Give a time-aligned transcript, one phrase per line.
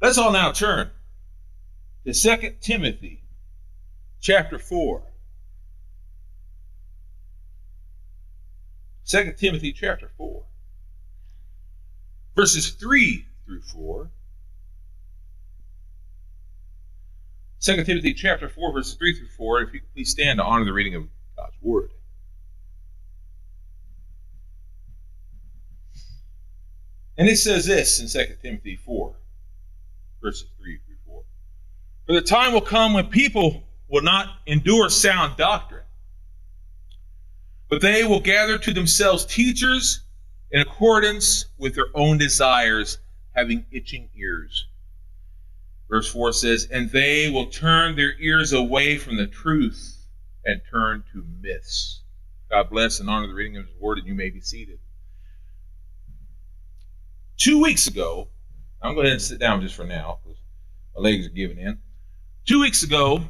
[0.00, 0.90] Let's all now turn
[2.06, 3.22] to 2 Timothy
[4.20, 5.02] chapter 4.
[9.06, 10.42] 2 Timothy chapter 4.
[12.34, 14.10] Verses 3 through 4.
[17.60, 19.62] 2 Timothy chapter 4, verses 3 through 4.
[19.62, 21.90] If you please stand to honor the reading of God's word.
[27.18, 29.14] And it says this in 2 Timothy 4,
[30.20, 31.22] verses 3 through 4.
[32.06, 35.84] For the time will come when people will not endure sound doctrine,
[37.68, 40.02] but they will gather to themselves teachers
[40.50, 42.98] in accordance with their own desires,
[43.34, 44.66] having itching ears.
[45.88, 50.06] Verse 4 says, And they will turn their ears away from the truth
[50.44, 52.02] and turn to myths.
[52.50, 54.78] God bless and honor the reading of His word, and you may be seated.
[57.36, 58.28] Two weeks ago,
[58.82, 60.38] I'm going to sit down just for now because
[60.96, 61.78] my legs are giving in.
[62.46, 63.22] Two weeks ago,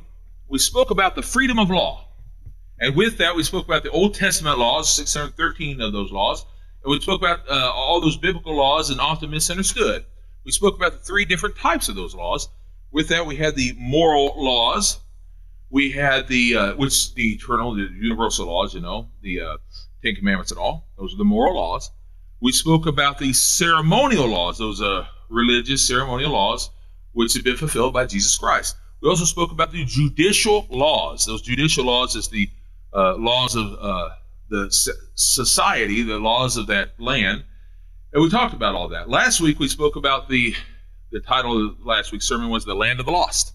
[0.48, 2.06] we spoke about the freedom of law.
[2.78, 6.46] And with that, we spoke about the Old Testament laws, 613 of those laws.
[6.84, 10.04] And we spoke about uh, all those biblical laws and often misunderstood.
[10.44, 12.48] We spoke about the three different types of those laws.
[12.92, 15.00] With that, we had the moral laws.
[15.68, 19.56] We had the, uh, which the eternal, the universal laws, you know, the uh,
[20.02, 20.88] Ten Commandments and all.
[20.96, 21.90] Those are the moral laws.
[22.40, 26.70] We spoke about the ceremonial laws, those uh, religious ceremonial laws,
[27.12, 28.76] which have been fulfilled by Jesus Christ.
[29.00, 31.24] We also spoke about the judicial laws.
[31.24, 32.50] Those judicial laws is the
[32.92, 34.10] uh, laws of uh,
[34.50, 34.70] the
[35.14, 37.44] society, the laws of that land.
[38.12, 39.08] And we talked about all that.
[39.08, 40.54] Last week we spoke about the
[41.12, 43.54] the title of last week's sermon was the land of the lost.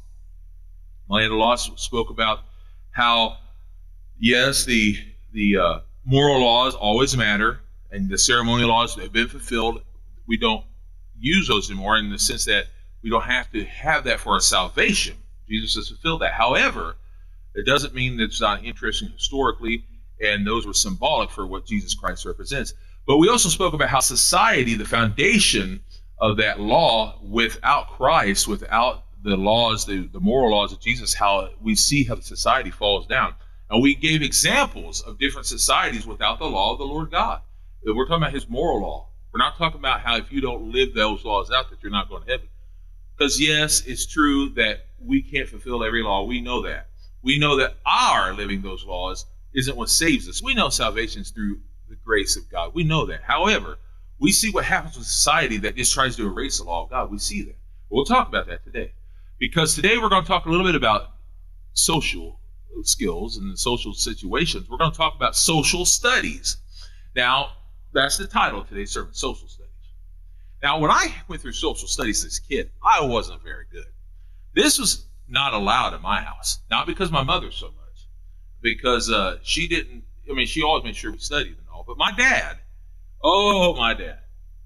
[1.08, 2.40] The land of the lost spoke about
[2.92, 3.38] how
[4.20, 4.98] yes, the
[5.34, 7.60] the uh, moral laws always matter,
[7.92, 9.82] and the ceremonial laws have been fulfilled.
[10.28, 10.66] We don't
[11.20, 12.66] use those anymore in the sense that
[13.04, 15.16] we don't have to have that for our salvation.
[15.48, 16.34] Jesus has fulfilled that.
[16.34, 16.96] However,
[17.54, 19.86] it doesn't mean that it's not interesting historically,
[20.22, 22.74] and those were symbolic for what Jesus Christ represents.
[23.08, 25.82] But we also spoke about how society, the foundation
[26.18, 31.50] of that law, without Christ, without the laws, the, the moral laws of Jesus, how
[31.62, 33.36] we see how society falls down.
[33.70, 37.42] And we gave examples of different societies without the law of the Lord God.
[37.84, 39.10] We're talking about his moral law.
[39.36, 42.08] We're not talking about how if you don't live those laws out that you're not
[42.08, 42.48] going to heaven.
[43.18, 46.24] Because yes, it's true that we can't fulfill every law.
[46.24, 46.88] We know that.
[47.22, 50.42] We know that our living those laws isn't what saves us.
[50.42, 51.60] We know salvation is through
[51.90, 52.74] the grace of God.
[52.74, 53.24] We know that.
[53.24, 53.78] However,
[54.22, 57.12] we see what happens with society that just tries to erase the law of God.
[57.12, 57.58] We see that.
[57.90, 58.94] We'll talk about that today.
[59.38, 61.10] Because today we're going to talk a little bit about
[61.74, 62.40] social
[62.84, 64.70] skills and social situations.
[64.70, 66.56] We're going to talk about social studies.
[67.18, 67.50] Now,
[67.96, 69.72] that's the title of today's sermon, Social Studies.
[70.62, 73.86] Now, when I went through social studies as a kid, I wasn't very good.
[74.54, 78.08] This was not allowed in my house, not because my mother so much,
[78.62, 80.04] because uh, she didn't.
[80.30, 81.84] I mean, she always made sure we studied and all.
[81.86, 82.58] But my dad,
[83.24, 84.20] oh, my dad,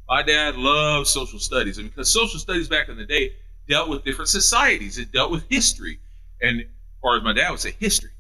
[0.07, 3.33] my dad loved social studies, and because social studies back in the day
[3.67, 5.99] dealt with different societies, it dealt with history,
[6.41, 6.65] and
[7.01, 8.11] or as my dad would say, history.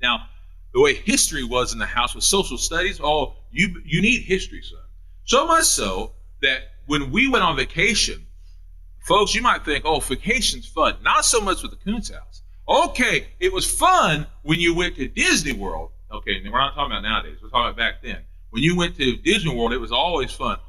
[0.00, 0.26] Now,
[0.72, 3.00] the way history was in the house with social studies.
[3.02, 4.78] Oh, you you need history, son.
[5.24, 8.26] So much so that when we went on vacation,
[9.06, 10.96] folks, you might think, oh, vacation's fun.
[11.02, 12.42] Not so much with the Coons house.
[12.68, 15.90] Okay, it was fun when you went to Disney World.
[16.12, 17.38] Okay, we're not talking about nowadays.
[17.42, 18.18] We're talking about back then.
[18.50, 20.58] When you went to Disney World, it was always fun.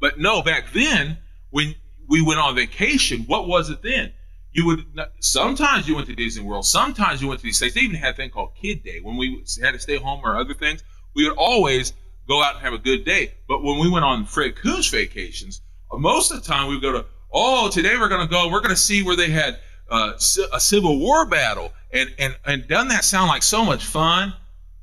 [0.00, 1.18] But no, back then,
[1.50, 1.74] when
[2.08, 4.12] we went on vacation, what was it then?
[4.58, 4.84] You would
[5.20, 7.74] sometimes you went to Disney World, sometimes you went to these states.
[7.74, 10.36] They even had a thing called Kid Day when we had to stay home or
[10.36, 10.82] other things.
[11.14, 11.92] We would always
[12.26, 13.34] go out and have a good day.
[13.46, 16.92] But when we went on Fred Coons vacations, most of the time we would go
[16.92, 19.60] to oh today we're going to go we're going to see where they had
[19.90, 20.14] uh,
[20.52, 24.34] a Civil War battle and and and doesn't that sound like so much fun?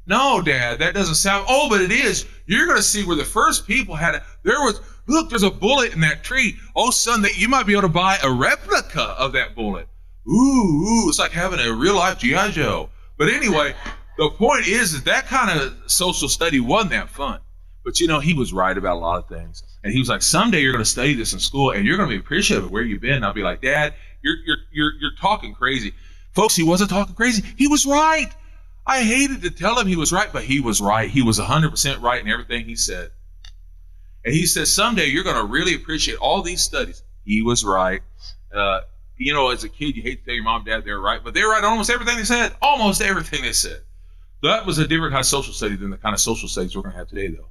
[0.08, 1.46] No, Dad, that doesn't sound.
[1.50, 2.26] Oh, but it is.
[2.46, 4.24] You're going to see where the first people had it.
[4.44, 6.58] There was Look, there's a bullet in that tree.
[6.76, 9.88] Oh, son, that you might be able to buy a replica of that bullet.
[10.28, 12.90] Ooh, ooh, it's like having a real life GI Joe.
[13.18, 13.76] But anyway,
[14.18, 17.40] the point is that that kind of social study wasn't that fun.
[17.84, 19.62] But you know, he was right about a lot of things.
[19.84, 22.10] And he was like, someday you're going to study this in school and you're going
[22.10, 23.14] to be appreciative of where you've been.
[23.14, 23.94] And I'll be like, Dad,
[24.24, 25.94] you're, you're, you're, you're talking crazy.
[26.34, 27.44] Folks, he wasn't talking crazy.
[27.56, 28.32] He was right.
[28.88, 31.10] I hated to tell him he was right, but he was right.
[31.10, 33.12] He was 100% right in everything he said.
[34.24, 37.04] And he said, someday you're going to really appreciate all these studies.
[37.24, 38.02] He was right.
[38.54, 38.82] Uh,
[39.18, 41.24] you know, as a kid, you hate to tell your mom and dad they're right,
[41.24, 42.54] but they're right on almost everything they said.
[42.62, 43.82] Almost everything they said.
[44.44, 46.84] That was a different kind of social study than the kind of social studies we're
[46.84, 47.48] going to have today, though.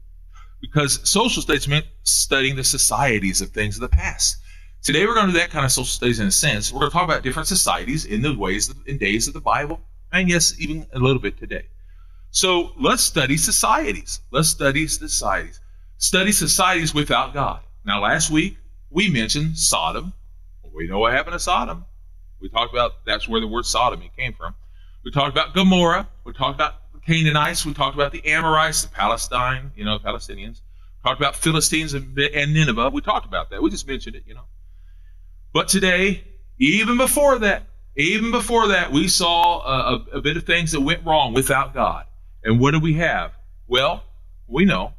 [0.61, 4.37] Because social studies meant studying the societies of things of the past.
[4.83, 6.73] Today we're going to do that kind of social studies in a sense.
[6.73, 9.81] We're going to talk about different societies in the ways and days of the Bible,
[10.15, 11.67] and yes, even a little bit today.
[12.31, 14.21] So let's study societies.
[14.31, 15.61] Let's study societies.
[15.99, 17.61] Study societies without God.
[17.85, 18.57] Now, last week
[18.91, 20.13] we mentioned Sodom.
[20.75, 21.85] We know what happened to Sodom.
[22.41, 24.55] We talked about that's where the word sodomy came from.
[25.05, 26.09] We talked about Gomorrah.
[26.25, 27.67] We talked about the Canaanites.
[27.67, 30.61] We talked about the Amorites, the Palestine, you know, Palestinians.
[30.61, 32.91] We talked about Philistines and, Nineveh.
[32.91, 33.63] We talked about that.
[33.63, 34.45] We just mentioned it, you know.
[35.53, 36.25] But today,
[36.59, 37.65] even before that,
[37.96, 41.75] even before that, we saw a, a, a bit of things that went wrong without
[41.75, 42.06] God.
[42.43, 43.32] And what do we have?
[43.67, 44.05] Well,
[44.46, 44.94] we know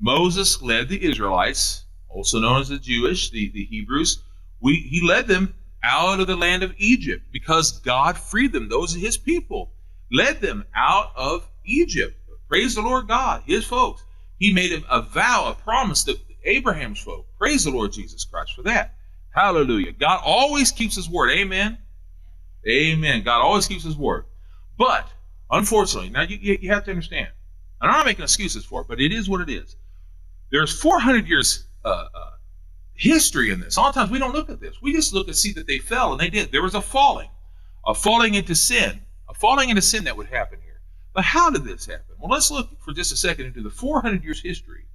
[0.00, 4.22] Moses led the Israelites, also known as the Jewish, the, the Hebrews.
[4.60, 5.54] We, he led them
[5.84, 8.68] out of the land of Egypt because God freed them.
[8.68, 9.72] Those are his people.
[10.10, 12.16] Led them out of Egypt.
[12.48, 14.04] Praise the Lord God, his folks.
[14.38, 17.26] He made a vow, a promise to Abraham's folk.
[17.38, 18.94] Praise the Lord Jesus Christ for that.
[19.30, 19.92] Hallelujah.
[19.92, 21.30] God always keeps his word.
[21.30, 21.78] Amen.
[22.68, 23.22] Amen.
[23.22, 24.24] God always keeps his word.
[24.78, 25.08] But
[25.50, 27.28] unfortunately, now you, you have to understand,
[27.80, 29.76] and I'm not making excuses for it, but it is what it is.
[30.50, 32.30] There's 400 years uh, uh,
[32.94, 33.74] history in this.
[33.74, 34.80] Sometimes we don't look at this.
[34.82, 36.52] We just look and see that they fell, and they did.
[36.52, 37.30] There was a falling,
[37.86, 40.80] a falling into sin, a falling into sin that would happen here.
[41.14, 42.16] But how did this happen?
[42.18, 44.86] Well, let's look for just a second into the 400 years history.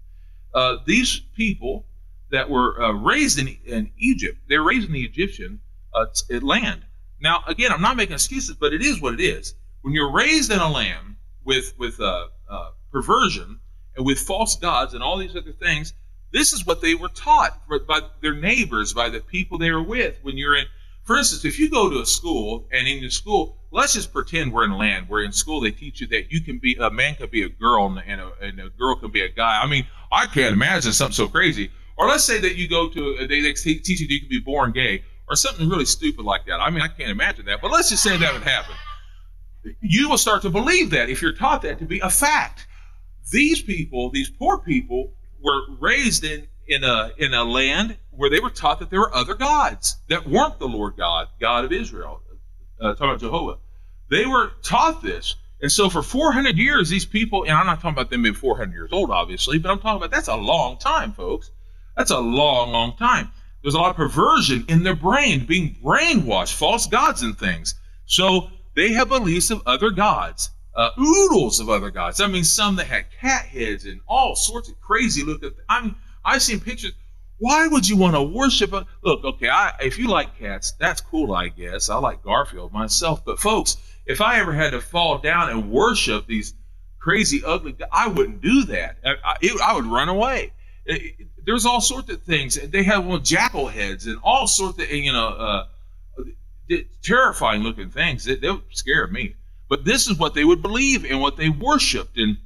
[0.53, 1.85] Uh, these people
[2.29, 4.37] that were uh, raised in, in Egypt.
[4.49, 5.61] They were raised in the Egyptian
[5.93, 6.05] uh,
[6.41, 6.83] land.
[7.19, 9.55] Now, again, I'm not making excuses, but it is what it is.
[9.81, 13.59] When you're raised in a land with with uh, uh, perversion
[13.95, 15.93] and with false gods and all these other things,
[16.31, 20.19] this is what they were taught by their neighbors, by the people they were with.
[20.21, 20.65] When you're in,
[21.03, 24.51] for instance, if you go to a school and in the school, let's just pretend
[24.51, 26.91] we're in a land where in school they teach you that you can be a
[26.91, 29.61] man can be a girl and a, and a girl can be a guy.
[29.61, 31.71] I mean, I can't imagine something so crazy.
[31.97, 34.39] Or let's say that you go to, they, they teach you that you can be
[34.39, 36.59] born gay or something really stupid like that.
[36.59, 38.75] I mean, I can't imagine that, but let's just say that would happen.
[39.81, 42.67] You will start to believe that if you're taught that to be a fact.
[43.31, 45.13] These people, these poor people,
[45.43, 49.13] were raised in, in, a, in a land where they were taught that there were
[49.13, 52.21] other gods that weren't the Lord God, God of Israel,
[52.79, 53.57] uh, talking about Jehovah.
[54.09, 55.35] They were taught this.
[55.61, 58.73] And so for 400 years, these people, and I'm not talking about them being 400
[58.73, 61.51] years old, obviously, but I'm talking about that's a long time, folks.
[61.95, 63.31] That's a long, long time.
[63.61, 67.75] There's a lot of perversion in their brain, being brainwashed, false gods and things.
[68.05, 72.21] So they have beliefs of other gods, uh, oodles of other gods.
[72.21, 75.51] I mean, some that had cat heads and all sorts of crazy looking.
[75.67, 76.93] I mean, I've seen pictures.
[77.39, 79.23] Why would you want to worship a look?
[79.23, 81.89] Okay, I, if you like cats, that's cool, I guess.
[81.89, 86.25] I like Garfield myself, but folks, if I ever had to fall down and worship
[86.25, 86.53] these
[86.99, 88.97] crazy, ugly, I wouldn't do that.
[89.05, 90.53] I, I, it, I would run away
[91.47, 92.55] there's all sorts of things.
[92.55, 95.65] They have well, jackal heads and all sorts of you know uh,
[97.01, 98.25] terrifying looking things.
[98.25, 99.33] They, they scare me.
[99.69, 102.17] But this is what they would believe and what they worshipped.
[102.17, 102.37] And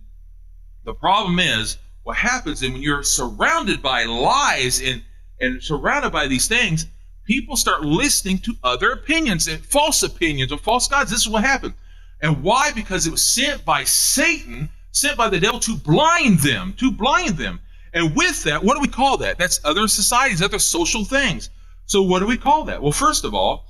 [0.86, 5.02] the problem is, what happens is when you're surrounded by lies and
[5.40, 6.86] and surrounded by these things,
[7.26, 11.10] people start listening to other opinions and false opinions of false gods.
[11.10, 11.74] This is what happened.
[12.22, 12.72] And why?
[12.72, 17.38] Because it was sent by Satan, sent by the devil to blind them, to blind
[17.40, 17.62] them.
[17.94, 19.38] And with that, what do we call that?
[19.38, 21.50] That's other societies, other social things.
[21.86, 22.82] So what do we call that?
[22.82, 23.66] Well, first of all,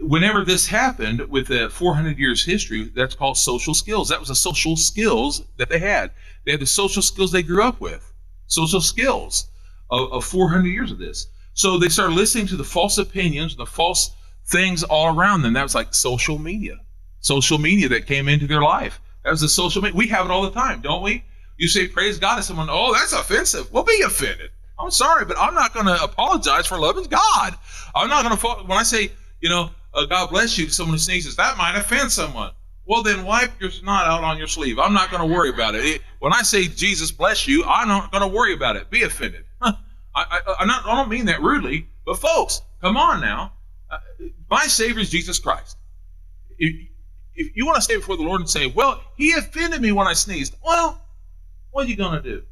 [0.00, 4.08] whenever this happened with the 400 years history, that's called social skills.
[4.08, 6.12] That was the social skills that they had.
[6.44, 8.12] They had the social skills they grew up with,
[8.46, 9.48] social skills
[9.90, 11.28] of, of 400 years of this.
[11.54, 14.10] So they started listening to the false opinions, the false
[14.48, 15.54] things all around them.
[15.54, 16.78] That was like social media,
[17.20, 19.00] social media that came into their life.
[19.24, 19.96] That was the social media.
[19.96, 21.24] We have it all the time, don't we?
[21.56, 23.72] You say praise God to someone, oh, that's offensive.
[23.72, 24.50] Well, be offended.
[24.78, 27.54] I'm sorry, but I'm not going to apologize for loving God.
[27.94, 29.10] I'm not going to, when I say,
[29.40, 32.52] you know, uh, God bless you, someone who sneezes, that might offend someone.
[32.84, 34.78] Well, then wipe your snot out on your sleeve.
[34.78, 35.84] I'm not going to worry about it.
[35.84, 36.02] it.
[36.20, 38.90] When I say Jesus bless you, I'm not going to worry about it.
[38.90, 39.44] Be offended.
[39.60, 39.74] I,
[40.14, 43.52] I, not, I, don't mean that rudely, but folks, come on now.
[43.90, 43.98] Uh,
[44.48, 45.76] my Savior is Jesus Christ.
[46.58, 46.88] If,
[47.34, 50.06] if you want to stay before the Lord and say, well, he offended me when
[50.06, 51.02] I sneezed, well,
[51.76, 52.42] what are you going to do?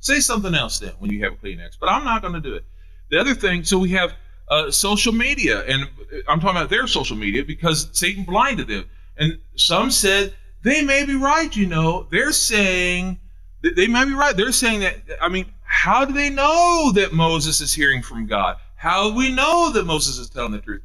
[0.00, 2.54] Say something else then when you have a Kleenex, but I'm not going to do
[2.54, 2.64] it.
[3.10, 4.12] The other thing, so we have
[4.48, 5.88] uh, social media, and
[6.28, 8.84] I'm talking about their social media because Satan blinded them.
[9.16, 12.06] And some said they may be right, you know.
[12.10, 13.18] They're saying
[13.62, 14.36] they may be right.
[14.36, 18.58] They're saying that, I mean, how do they know that Moses is hearing from God?
[18.76, 20.82] How do we know that Moses is telling the truth?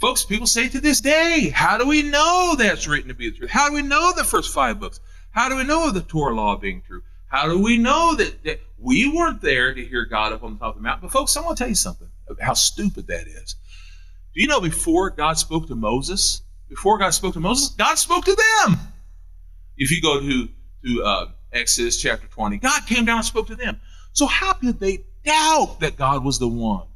[0.00, 3.36] Folks, people say to this day, how do we know that's written to be the
[3.36, 3.50] truth?
[3.50, 5.00] How do we know the first five books?
[5.36, 7.02] How do we know of the Torah law being true?
[7.26, 10.58] How do we know that, that we weren't there to hear God up on the
[10.58, 11.08] top of the mountain?
[11.08, 12.08] But folks, I want to tell you something.
[12.40, 13.54] how stupid that is.
[14.34, 16.40] Do you know before God spoke to Moses,
[16.70, 18.78] before God spoke to Moses, God spoke to them.
[19.76, 20.48] If you go to,
[20.86, 23.78] to uh, Exodus chapter 20, God came down and spoke to them.
[24.14, 26.86] So how could they doubt that God was the one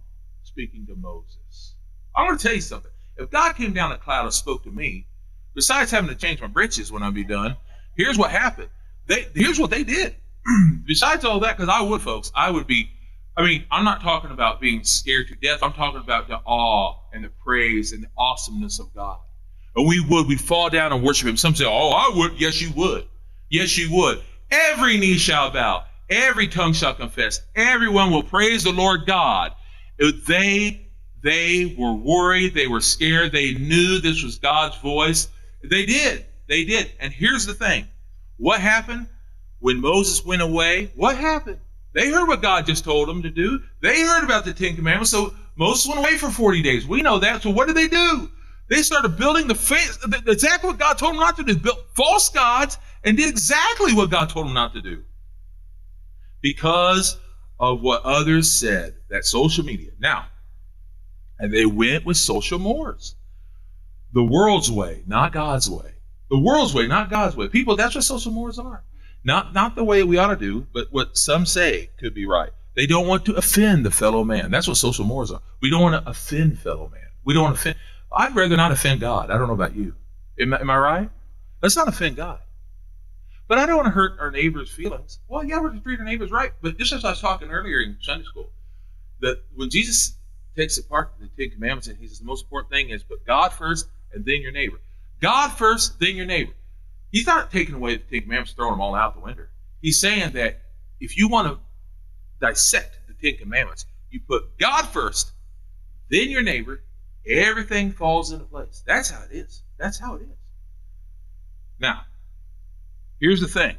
[0.44, 1.74] speaking to Moses?
[2.16, 2.90] I'm going to tell you something.
[3.18, 5.08] If God came down a cloud and spoke to me,
[5.54, 7.58] besides having to change my britches when I be done,
[8.00, 8.70] here's what happened.
[9.06, 10.16] They here's what they did.
[10.86, 12.90] besides all that, because I would, folks, I would be.
[13.36, 15.62] I mean, I'm not talking about being scared to death.
[15.62, 19.18] I'm talking about the awe and the praise and the awesomeness of God.
[19.76, 21.36] And we would, we'd fall down and worship Him.
[21.36, 23.06] Some say, "Oh, I would." Yes, you would.
[23.50, 24.22] Yes, you would.
[24.50, 25.84] Every knee shall bow.
[26.08, 27.40] Every tongue shall confess.
[27.54, 29.52] Everyone will praise the Lord God.
[30.26, 30.90] They
[31.22, 32.54] they were worried.
[32.54, 33.32] They were scared.
[33.32, 35.28] They knew this was God's voice.
[35.62, 36.26] They did.
[36.50, 36.90] They did.
[36.98, 37.86] And here's the thing
[38.36, 39.06] what happened
[39.60, 40.90] when Moses went away?
[40.96, 41.60] What happened?
[41.92, 43.60] They heard what God just told them to do.
[43.80, 45.12] They heard about the Ten Commandments.
[45.12, 46.86] So Moses went away for 40 days.
[46.86, 47.42] We know that.
[47.42, 48.28] So what did they do?
[48.68, 51.56] They started building the face, exactly what God told them not to do.
[51.56, 55.04] Built false gods and did exactly what God told them not to do.
[56.40, 57.16] Because
[57.60, 59.90] of what others said, that social media.
[60.00, 60.26] Now,
[61.38, 63.14] and they went with social mores.
[64.12, 65.94] The world's way, not God's way.
[66.30, 67.48] The world's way, not God's way.
[67.48, 68.84] People, that's what social mores are.
[69.24, 72.50] Not, not the way we ought to do, but what some say could be right.
[72.76, 74.50] They don't want to offend the fellow man.
[74.50, 75.42] That's what social mores are.
[75.60, 77.08] We don't want to offend fellow man.
[77.24, 77.76] We don't want to offend.
[78.12, 79.30] I'd rather not offend God.
[79.30, 79.94] I don't know about you.
[80.38, 81.10] Am, am I right?
[81.62, 82.38] Let's not offend God.
[83.48, 85.18] But I don't want to hurt our neighbor's feelings.
[85.28, 86.52] Well, yeah, we're to treat our neighbors right.
[86.62, 88.50] But just as I was talking earlier in Sunday school,
[89.20, 90.16] that when Jesus
[90.56, 93.52] takes apart the Ten Commandments and he says the most important thing is put God
[93.52, 94.80] first and then your neighbor.
[95.20, 96.52] God first, then your neighbor.
[97.10, 99.46] He's not taking away the Ten Commandments, throwing them all out the window.
[99.82, 100.62] He's saying that
[101.00, 101.58] if you want to
[102.40, 105.32] dissect the Ten Commandments, you put God first,
[106.08, 106.82] then your neighbor,
[107.26, 108.82] everything falls into place.
[108.86, 109.62] That's how it is.
[109.78, 110.36] That's how it is.
[111.78, 112.02] Now,
[113.20, 113.76] here's the thing.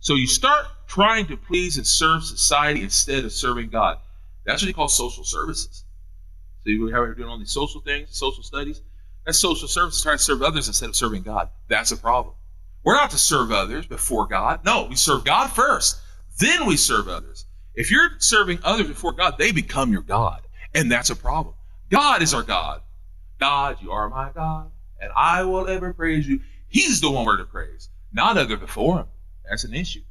[0.00, 3.98] So you start trying to please and serve society instead of serving God.
[4.44, 5.84] That's what he calls social services.
[6.64, 8.80] See, we have doing all these social things, social studies.
[9.24, 11.50] That's social service trying to serve others instead of serving God.
[11.68, 12.34] That's a problem.
[12.84, 14.64] We're not to serve others before God.
[14.64, 16.00] No, we serve God first.
[16.38, 17.46] Then we serve others.
[17.74, 20.42] If you're serving others before God, they become your God.
[20.74, 21.54] And that's a problem.
[21.90, 22.82] God is our God.
[23.38, 26.40] God, you are my God, and I will ever praise you.
[26.68, 29.06] He's the one we're to praise, not other before him.
[29.48, 30.02] That's an issue.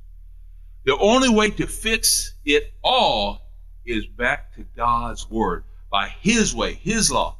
[0.85, 3.41] The only way to fix it all
[3.85, 7.37] is back to God's word by His way, His law.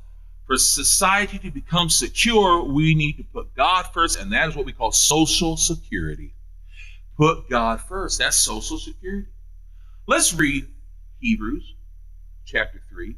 [0.52, 4.66] For society to become secure, we need to put God first, and that is what
[4.66, 6.34] we call social security.
[7.16, 8.20] Put God first.
[8.20, 9.30] That's social security.
[10.08, 10.68] Let's read
[11.20, 11.74] Hebrews
[12.44, 13.16] chapter 3,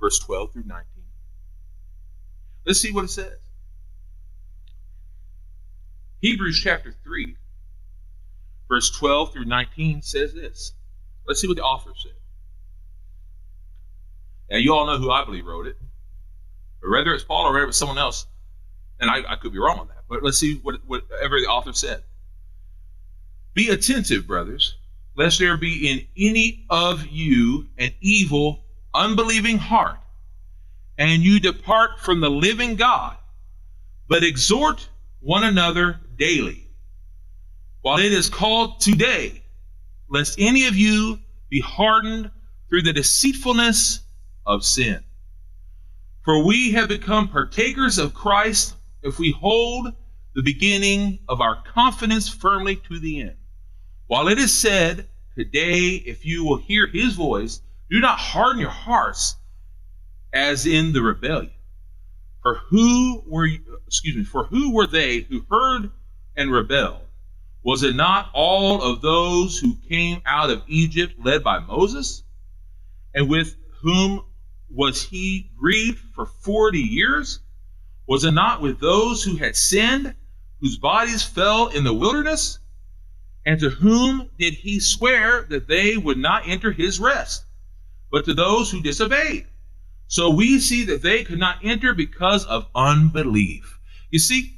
[0.00, 0.84] verse 12 through 19.
[2.66, 3.38] Let's see what it says.
[6.20, 7.36] Hebrews chapter 3,
[8.66, 10.72] verse 12 through 19 says this.
[11.28, 12.10] Let's see what the author said.
[14.50, 15.76] Now, you all know who I believe wrote it.
[16.88, 18.26] Whether it's Paul or whether it's someone else,
[19.00, 21.72] and I, I could be wrong on that, but let's see what, whatever the author
[21.72, 22.02] said.
[23.54, 24.76] Be attentive, brothers,
[25.16, 29.98] lest there be in any of you an evil, unbelieving heart,
[30.98, 33.16] and you depart from the living God,
[34.08, 34.88] but exhort
[35.20, 36.68] one another daily,
[37.80, 39.42] while it is called today,
[40.08, 42.30] lest any of you be hardened
[42.68, 44.00] through the deceitfulness
[44.44, 45.02] of sin.
[46.24, 49.92] For we have become partakers of Christ if we hold
[50.34, 53.36] the beginning of our confidence firmly to the end.
[54.06, 58.70] While it is said, Today, if you will hear his voice, do not harden your
[58.70, 59.36] hearts
[60.32, 61.52] as in the rebellion.
[62.42, 65.90] For who were you, excuse me, for who were they who heard
[66.36, 67.02] and rebelled?
[67.62, 72.22] Was it not all of those who came out of Egypt led by Moses?
[73.14, 74.24] And with whom
[74.70, 77.40] was he grieved for 40 years?
[78.06, 80.14] Was it not with those who had sinned,
[80.60, 82.58] whose bodies fell in the wilderness?
[83.46, 87.44] And to whom did he swear that they would not enter his rest,
[88.10, 89.46] but to those who disobeyed?
[90.06, 93.78] So we see that they could not enter because of unbelief.
[94.10, 94.54] You see,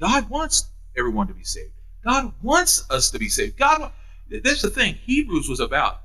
[0.00, 1.72] God wants everyone to be saved.
[2.04, 3.56] God wants us to be saved.
[3.56, 3.92] God,
[4.30, 4.94] that's the thing.
[4.94, 6.00] Hebrews was about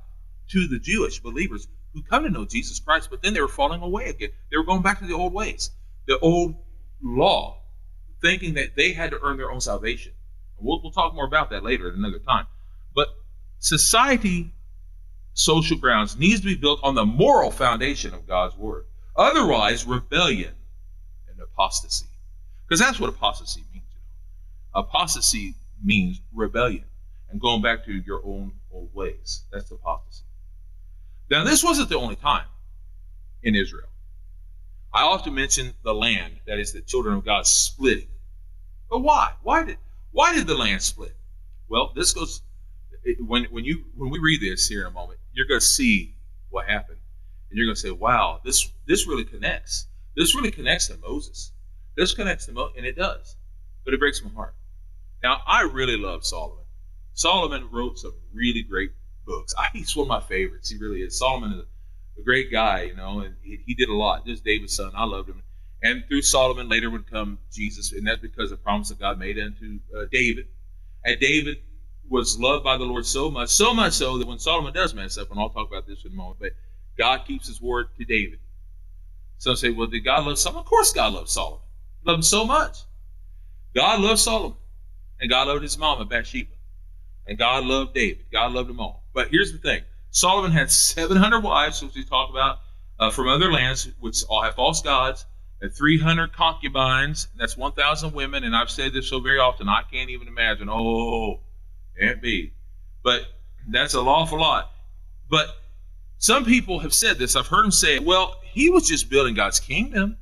[0.50, 3.80] to the Jewish believers who come to know Jesus Christ, but then they were falling
[3.80, 4.30] away again.
[4.50, 5.70] They were going back to the old ways,
[6.06, 6.56] the old
[7.02, 7.62] law,
[8.20, 10.12] thinking that they had to earn their own salvation.
[10.58, 12.46] We'll, we'll talk more about that later at another time.
[12.94, 13.08] But
[13.58, 14.52] society
[15.34, 18.86] social grounds needs to be built on the moral foundation of God's word.
[19.16, 20.54] Otherwise, rebellion
[21.28, 22.06] and apostasy.
[22.66, 23.84] Because that's what apostasy means.
[24.74, 26.84] Apostasy means rebellion
[27.30, 29.44] and going back to your own old ways.
[29.52, 30.24] That's apostasy.
[31.34, 32.46] Now, this wasn't the only time
[33.42, 33.88] in Israel.
[34.92, 38.06] I often mention the land, that is, the children of God splitting.
[38.88, 39.32] But why?
[39.42, 39.78] Why did
[40.12, 41.16] why did the land split?
[41.68, 42.40] Well, this goes
[43.18, 46.14] when when you when we read this here in a moment, you're going to see
[46.50, 47.00] what happened,
[47.50, 49.88] and you're going to say, "Wow, this this really connects.
[50.14, 51.50] This really connects to Moses.
[51.96, 53.34] This connects to Moses, and it does,
[53.84, 54.54] but it breaks my heart."
[55.20, 56.66] Now, I really love Solomon.
[57.12, 58.92] Solomon wrote some really great
[59.24, 59.54] books.
[59.58, 60.70] I, he's one of my favorites.
[60.70, 61.18] He really is.
[61.18, 61.64] Solomon is
[62.18, 64.26] a great guy, you know, and he, he did a lot.
[64.26, 64.92] Just David's son.
[64.94, 65.42] I loved him.
[65.82, 69.18] And through Solomon later would come Jesus, and that's because of the promise that God
[69.18, 70.46] made unto uh, David.
[71.04, 71.58] And David
[72.08, 75.18] was loved by the Lord so much, so much so that when Solomon does mess
[75.18, 76.52] up, and I'll talk about this in a moment, but
[76.96, 78.38] God keeps his word to David.
[79.38, 80.60] Some say, well, did God love Solomon?
[80.60, 81.60] Of course God loved Solomon.
[82.02, 82.78] He loved him so much.
[83.74, 84.56] God loved Solomon,
[85.20, 86.50] and God loved his mama, Bathsheba.
[87.26, 88.26] And God loved David.
[88.32, 89.03] God loved them all.
[89.14, 92.58] But here's the thing Solomon had 700 wives, which we talk about,
[92.98, 95.24] uh, from other lands, which all have false gods,
[95.60, 97.28] and 300 concubines.
[97.36, 98.44] That's 1,000 women.
[98.44, 100.68] And I've said this so very often, I can't even imagine.
[100.68, 101.40] Oh,
[101.98, 102.52] can't be.
[103.02, 103.22] But
[103.68, 104.70] that's an awful lot.
[105.30, 105.48] But
[106.18, 107.36] some people have said this.
[107.36, 110.16] I've heard them say, well, he was just building God's kingdom.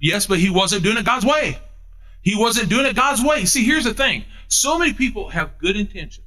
[0.00, 1.58] Yes, but he wasn't doing it God's way.
[2.22, 3.44] He wasn't doing it God's way.
[3.44, 6.26] See, here's the thing so many people have good intentions.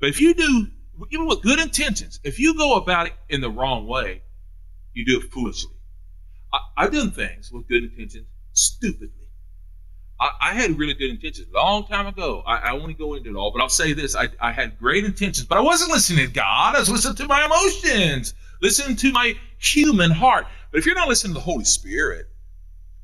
[0.00, 0.68] But if you do,
[1.10, 4.22] even with good intentions, if you go about it in the wrong way,
[4.92, 5.72] you do it foolishly.
[6.52, 9.28] I, have done things with good intentions stupidly.
[10.20, 12.42] I, I, had really good intentions a long time ago.
[12.46, 15.04] I, I won't go into it all, but I'll say this I, I had great
[15.04, 16.76] intentions, but I wasn't listening to God.
[16.76, 20.46] I was listening to my emotions, listening to my human heart.
[20.70, 22.26] But if you're not listening to the Holy Spirit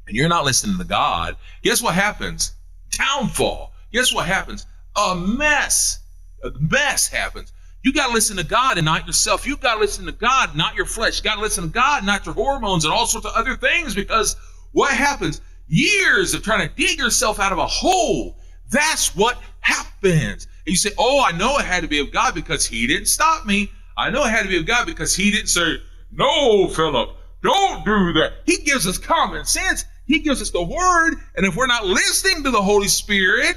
[0.06, 2.54] and you're not listening to God, guess what happens?
[2.90, 3.72] Downfall.
[3.92, 4.66] Guess what happens?
[4.96, 5.98] A mess.
[6.44, 7.52] A mess happens.
[7.82, 9.46] You got to listen to God and not yourself.
[9.46, 11.18] You got to listen to God, not your flesh.
[11.18, 13.94] You got to listen to God, not your hormones and all sorts of other things.
[13.94, 14.36] Because
[14.72, 15.40] what happens?
[15.66, 18.36] Years of trying to dig yourself out of a hole.
[18.70, 20.46] That's what happens.
[20.66, 23.06] And you say, "Oh, I know it had to be of God because He didn't
[23.06, 23.70] stop me.
[23.96, 25.76] I know it had to be of God because He didn't say,
[26.12, 29.84] no, Philip, don't do that." He gives us common sense.
[30.06, 33.56] He gives us the Word, and if we're not listening to the Holy Spirit,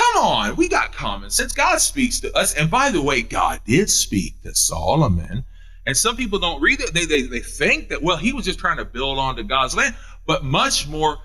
[0.00, 1.52] Come on, we got common sense.
[1.52, 2.54] God speaks to us.
[2.54, 5.44] And by the way, God did speak to Solomon.
[5.86, 6.94] And some people don't read it.
[6.94, 9.94] They, they, they think that, well, he was just trying to build onto God's land.
[10.26, 11.18] But much more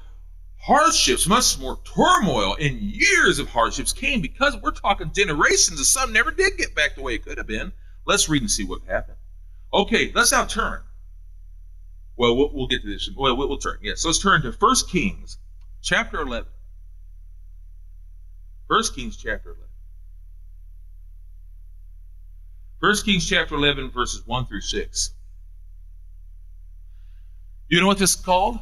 [0.57, 6.11] hardships, much more turmoil, and years of hardships came because we're talking generations of some
[6.11, 7.71] never did get back the way it could have been.
[8.05, 9.17] Let's read and see what happened.
[9.73, 10.81] Okay, let's now turn.
[12.17, 13.09] Well, we'll, we'll get to this.
[13.15, 13.77] Well, we'll turn.
[13.81, 15.37] Yes, let's turn to 1 Kings
[15.81, 16.47] chapter 11.
[18.67, 19.63] First Kings chapter 11.
[22.79, 25.11] First Kings chapter 11, verses 1 through 6.
[27.69, 28.59] You know what this is called?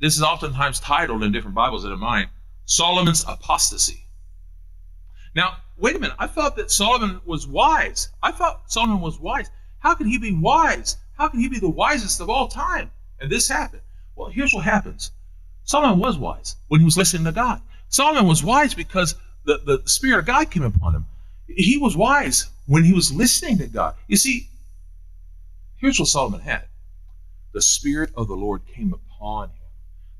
[0.00, 2.28] This is oftentimes titled in different Bibles than in mine
[2.64, 4.06] Solomon's apostasy.
[5.34, 6.16] Now, wait a minute.
[6.18, 8.10] I thought that Solomon was wise.
[8.22, 9.50] I thought Solomon was wise.
[9.80, 10.96] How could he be wise?
[11.18, 12.90] How can he be the wisest of all time?
[13.20, 13.82] And this happened.
[14.16, 15.10] Well, here's what happens
[15.64, 17.60] Solomon was wise when he was listening to God.
[17.88, 21.06] Solomon was wise because the, the Spirit of God came upon him.
[21.46, 23.94] He was wise when he was listening to God.
[24.08, 24.48] You see,
[25.76, 26.64] here's what Solomon had
[27.52, 29.68] the Spirit of the Lord came upon him.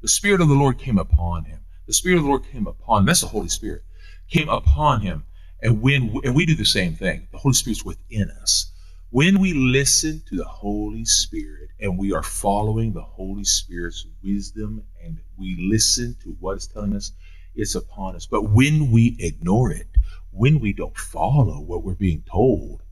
[0.02, 1.60] The Spirit of the Lord came upon him.
[1.86, 3.06] The Spirit of the Lord came upon him.
[3.06, 3.82] That's the Holy Spirit.
[4.30, 5.24] Came upon him.
[5.60, 8.70] And when and we do the same thing, the Holy Spirit's within us.
[9.10, 14.82] When we listen to the Holy Spirit and we are following the Holy Spirit's wisdom
[15.02, 17.12] and we listen to what it's telling us,
[17.54, 18.26] is upon us.
[18.26, 19.88] But when we ignore it,
[20.30, 22.82] when we don't follow what we're being told,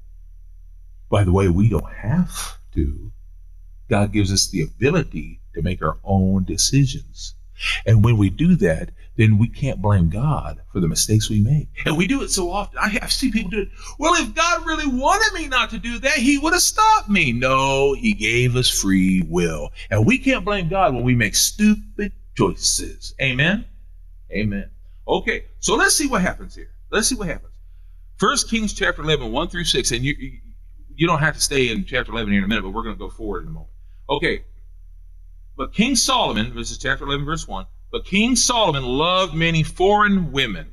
[1.08, 3.12] by the way, we don't have to.
[3.88, 7.34] God gives us the ability to make our own decisions.
[7.84, 11.68] And when we do that, then we can't blame God for the mistakes we make.
[11.84, 12.78] And we do it so often.
[12.78, 13.68] I, I see people do it.
[13.98, 17.32] Well, if God really wanted me not to do that, He would have stopped me.
[17.32, 19.70] No, He gave us free will.
[19.90, 23.14] And we can't blame God when we make stupid choices.
[23.20, 23.66] Amen?
[24.32, 24.70] Amen.
[25.08, 26.70] Okay, so let's see what happens here.
[26.90, 27.52] Let's see what happens.
[28.16, 30.14] First Kings chapter 11, 1 through 6, and you,
[30.94, 32.94] you, don't have to stay in chapter 11 here in a minute, but we're going
[32.94, 33.72] to go forward in a moment.
[34.08, 34.44] Okay,
[35.56, 40.32] but King Solomon, this is chapter 11, verse 1, but King Solomon loved many foreign
[40.32, 40.72] women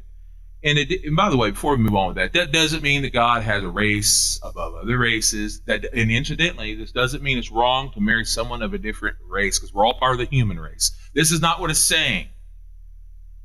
[0.63, 3.04] And, it, and by the way, before we move on with that, that doesn't mean
[3.04, 5.62] that God has a race above other races.
[5.67, 9.58] That and incidentally, this doesn't mean it's wrong to marry someone of a different race
[9.58, 10.91] because we're all part of the human race.
[11.13, 12.28] This is not what it's saying.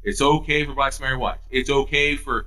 [0.04, 1.42] It's okay for blacks to marry whites.
[1.50, 2.46] It's okay for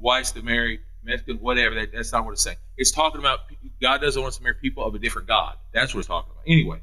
[0.00, 1.74] whites to marry Mexican, whatever.
[1.74, 2.58] That, that's not what it's saying.
[2.76, 3.40] It's talking about
[3.80, 5.56] God doesn't want us to marry people of a different God.
[5.72, 6.44] That's what it's talking about.
[6.46, 6.80] Anyway,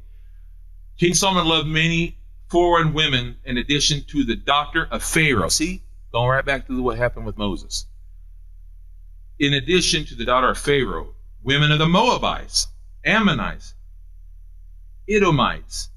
[1.00, 2.18] King Solomon loved many
[2.50, 5.50] foreign women in addition to the daughter of Pharaoh.
[5.50, 7.86] See, going right back to what happened with Moses.
[9.40, 12.68] In addition to the daughter of Pharaoh, women of the Moabites,
[13.06, 13.74] Ammonites,
[15.08, 15.90] Edomites,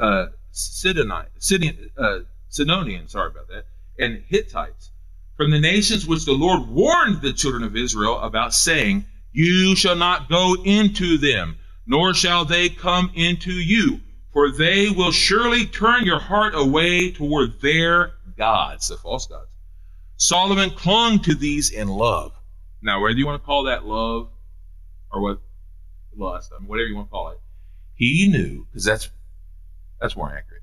[0.00, 1.52] uh, Sidonites,
[1.98, 2.20] uh,
[2.52, 3.64] Sidonians, sorry about that,
[3.98, 4.90] and Hittites,
[5.38, 9.96] from the nations which the Lord warned the children of Israel about, saying, You shall
[9.96, 14.00] not go into them, nor shall they come into you,
[14.34, 19.48] for they will surely turn your heart away toward their gods, the false gods.
[20.18, 22.32] Solomon clung to these in love.
[22.82, 24.28] Now, whether you want to call that love
[25.10, 25.40] or what
[26.14, 27.40] lust, I mean, whatever you want to call it,
[27.94, 29.08] he knew because that's
[30.00, 30.62] that's more accurate.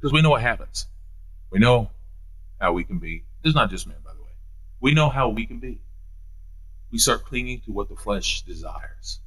[0.00, 0.86] Because we know what happens.
[1.50, 1.90] We know
[2.60, 3.24] how we can be.
[3.42, 4.30] This is not just men, by the way.
[4.80, 5.80] We know how we can be.
[6.90, 9.20] We start clinging to what the flesh desires.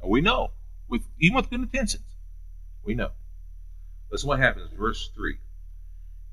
[0.00, 0.50] And we know,
[0.88, 2.04] with even with good intentions,
[2.84, 3.10] we know.
[4.10, 5.38] Listen what happens, verse 3.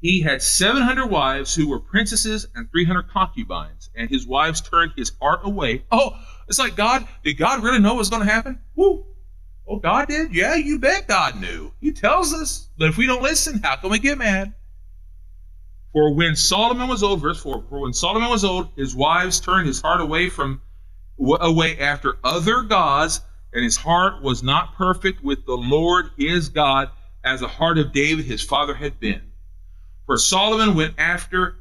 [0.02, 5.12] He had 700 wives who were princesses and 300 concubines, and his wives turned his
[5.22, 5.84] heart away.
[5.92, 6.18] Oh,
[6.48, 8.60] it's like God, did God really know what was going to happen?
[8.76, 9.06] Woo.
[9.68, 10.34] Oh, God did?
[10.34, 11.72] Yeah, you bet God knew.
[11.80, 12.68] He tells us.
[12.78, 14.54] But if we don't listen, how can we get mad?
[15.94, 19.68] For when Solomon was old, verse 4, for when Solomon was old, his wives turned
[19.68, 20.62] his heart away from
[21.20, 23.22] away after other gods,
[23.54, 26.90] and his heart was not perfect with the Lord his God,
[27.24, 29.22] as the heart of David his father had been.
[30.06, 31.58] For Solomon went after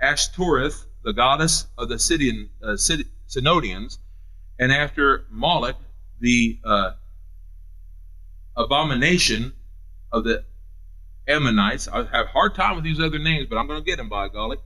[0.00, 2.76] Ashtoreth, the goddess of the uh,
[3.26, 3.98] Sidonians,
[4.58, 5.76] and after Moloch,
[6.20, 6.92] the uh,
[8.56, 9.52] abomination
[10.12, 10.44] of the
[11.26, 11.88] Ammonites.
[11.88, 14.08] I have a hard time with these other names, but I'm going to get them
[14.08, 14.56] by golly.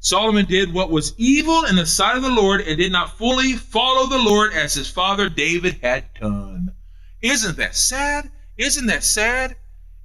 [0.00, 3.52] Solomon did what was evil in the sight of the Lord and did not fully
[3.52, 6.72] follow the Lord as his father David had done.
[7.20, 8.30] Isn't that sad?
[8.56, 9.56] Isn't that sad?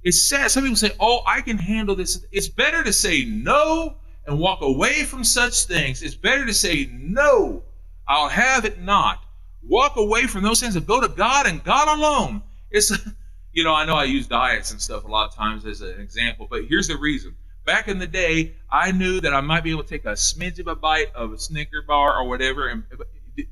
[0.02, 0.50] It's sad.
[0.50, 2.24] Some people say, Oh, I can handle this.
[2.30, 6.02] It's better to say no and walk away from such things.
[6.02, 7.64] It's better to say no,
[8.06, 9.24] I'll have it not.
[9.68, 12.42] Walk away from those things and go to God and God alone.
[12.70, 12.92] It's
[13.56, 15.98] you know, I know I use diets and stuff a lot of times as an
[15.98, 17.34] example, but here's the reason.
[17.64, 20.60] Back in the day, I knew that I might be able to take a smidge
[20.60, 22.68] of a bite of a Snicker bar or whatever.
[22.68, 22.84] And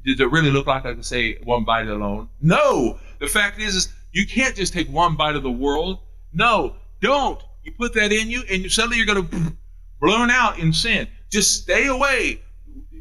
[0.05, 2.29] does it really look like I could say one bite alone?
[2.41, 2.99] No.
[3.19, 5.99] The fact is, is you can't just take one bite of the world.
[6.35, 7.43] No, don't.
[7.65, 9.57] You put that in you, and suddenly you're going to
[10.01, 11.09] burn out in sin.
[11.31, 12.43] Just stay away.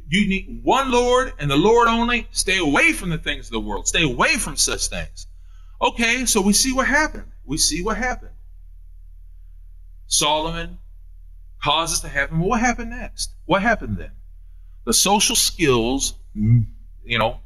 [0.08, 2.28] You need one Lord and the Lord only.
[2.32, 3.88] Stay away from the things of the world.
[3.88, 5.28] Stay away from such things.
[5.82, 7.32] Okay, so we see what happened.
[7.46, 8.32] We see what happened.
[10.08, 10.78] Solomon
[11.62, 12.40] causes to happen.
[12.40, 13.34] What happened next?
[13.46, 14.12] What happened then?
[14.86, 17.40] The social skills, you know,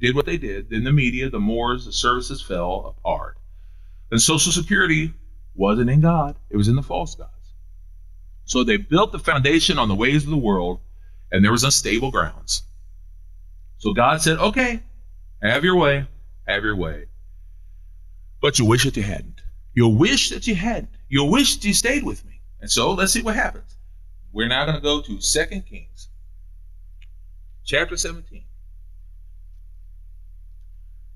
[0.00, 0.70] did what they did.
[0.70, 3.38] Then the media, the mores, the services fell apart.
[4.10, 5.12] And Social Security
[5.54, 7.30] wasn't in God, it was in the false gods.
[8.44, 10.80] So they built the foundation on the ways of the world,
[11.34, 12.62] and there was unstable grounds.
[13.78, 14.80] So God said, okay,
[15.42, 16.06] have your way,
[16.46, 17.06] have your way.
[18.40, 19.40] But you wish that you hadn't.
[19.74, 20.90] You'll wish that you hadn't.
[21.08, 22.40] You'll wish you stayed with me.
[22.60, 23.76] And so let's see what happens.
[24.32, 26.08] We're now going to go to 2 Kings,
[27.64, 28.44] chapter 17.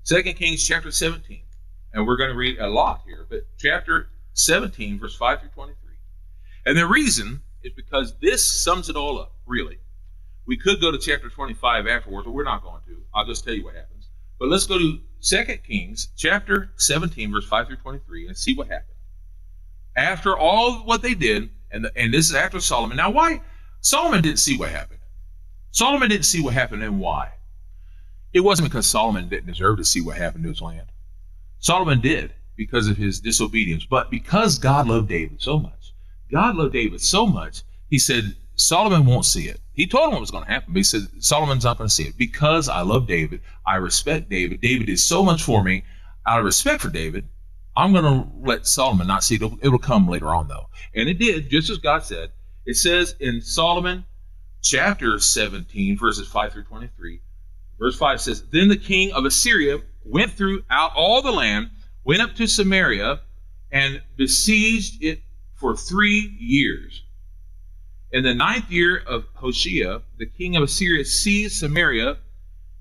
[0.03, 1.43] 2 Kings, chapter 17.
[1.93, 5.75] And we're going to read a lot here, but chapter 17, verse 5 through 23.
[6.65, 9.77] And the reason is because this sums it all up, really.
[10.49, 12.97] We could go to chapter 25 afterwards, but we're not going to.
[13.13, 14.09] I'll just tell you what happens.
[14.39, 18.65] But let's go to 2 Kings chapter 17, verse 5 through 23, and see what
[18.65, 18.97] happened.
[19.95, 22.97] After all what they did, and, the, and this is after Solomon.
[22.97, 23.43] Now, why?
[23.81, 25.01] Solomon didn't see what happened.
[25.69, 27.33] Solomon didn't see what happened, and why?
[28.33, 30.87] It wasn't because Solomon didn't deserve to see what happened to his land.
[31.59, 35.93] Solomon did because of his disobedience, but because God loved David so much.
[36.31, 39.61] God loved David so much, he said, Solomon won't see it.
[39.79, 41.93] He told him what was going to happen, but he said, Solomon's not going to
[41.93, 42.17] see it.
[42.17, 44.59] Because I love David, I respect David.
[44.59, 45.85] David did so much for me.
[46.27, 47.29] Out of respect for David,
[47.77, 49.41] I'm going to let Solomon not see it.
[49.41, 50.67] It'll, it'll come later on, though.
[50.93, 52.33] And it did, just as God said.
[52.65, 54.03] It says in Solomon
[54.61, 57.21] chapter 17, verses 5 through 23,
[57.79, 61.69] verse 5 says, Then the king of Assyria went throughout all the land,
[62.03, 63.21] went up to Samaria,
[63.71, 65.21] and besieged it
[65.55, 67.01] for three years.
[68.11, 72.17] In the ninth year of Hoshea, the king of Assyria seized Samaria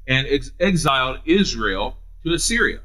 [0.07, 2.81] and ex- exiled Israel to Assyria.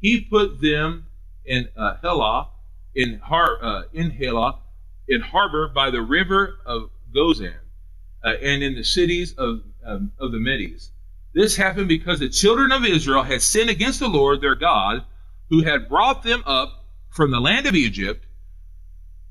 [0.00, 1.06] He put them
[1.46, 2.48] in uh, Helah,
[2.94, 4.58] in, Har, uh, in Helah,
[5.08, 7.54] in Habor by the river of Gozan,
[8.22, 10.90] uh, and in the cities of, um, of the Medes.
[11.32, 15.04] This happened because the children of Israel had sinned against the Lord their God,
[15.48, 18.23] who had brought them up from the land of Egypt,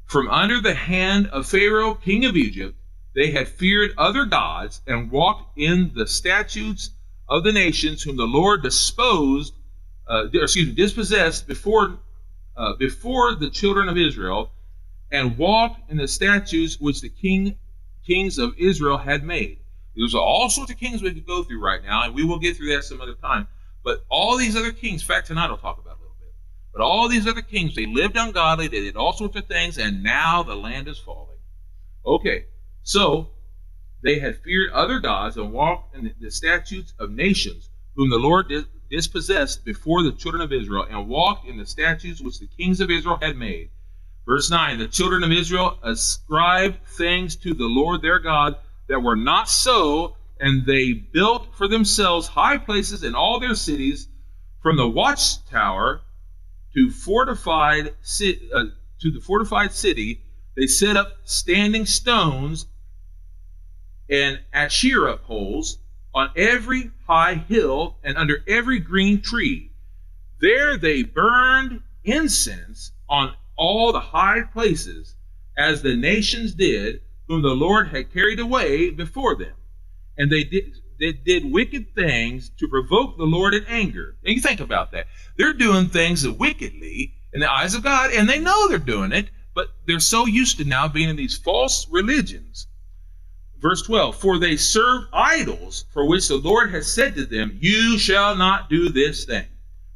[0.05, 2.77] from under the hand of Pharaoh, king of Egypt.
[3.15, 6.91] They had feared other gods and walked in the statutes
[7.29, 9.53] of the nations whom the Lord disposed,
[10.07, 11.99] uh, excuse me, dispossessed before
[12.55, 14.51] uh, before the children of Israel,
[15.11, 17.57] and walked in the statutes which the king
[18.05, 19.59] kings of Israel had made.
[19.95, 22.57] There's all sorts of kings we could go through right now, and we will get
[22.57, 23.47] through that some other time.
[23.83, 25.92] But all these other kings, in fact, tonight I'll talk about.
[26.73, 30.01] But all these other kings, they lived ungodly, they did all sorts of things, and
[30.01, 31.37] now the land is falling.
[32.03, 32.45] Okay,
[32.81, 33.29] so
[34.01, 38.51] they had feared other gods and walked in the statutes of nations, whom the Lord
[38.89, 42.89] dispossessed before the children of Israel, and walked in the statutes which the kings of
[42.89, 43.69] Israel had made.
[44.25, 48.57] Verse 9 The children of Israel ascribed things to the Lord their God
[48.87, 54.07] that were not so, and they built for themselves high places in all their cities,
[54.61, 56.01] from the watchtower
[56.75, 58.63] to fortified uh,
[58.99, 60.21] to the fortified city.
[60.55, 62.67] They set up standing stones
[64.09, 65.79] and Asherah poles
[66.13, 69.71] on every high hill and under every green tree.
[70.39, 75.15] There they burned incense on all the high places,
[75.57, 79.53] as the nations did whom the Lord had carried away before them.
[80.17, 84.15] And they did, they did wicked things to provoke the Lord in anger.
[84.23, 85.07] And you think about that.
[85.37, 89.29] They're doing things wickedly in the eyes of God, and they know they're doing it,
[89.55, 92.67] but they're so used to now being in these false religions.
[93.59, 97.97] Verse 12 For they serve idols, for which the Lord has said to them, You
[97.97, 99.47] shall not do this thing.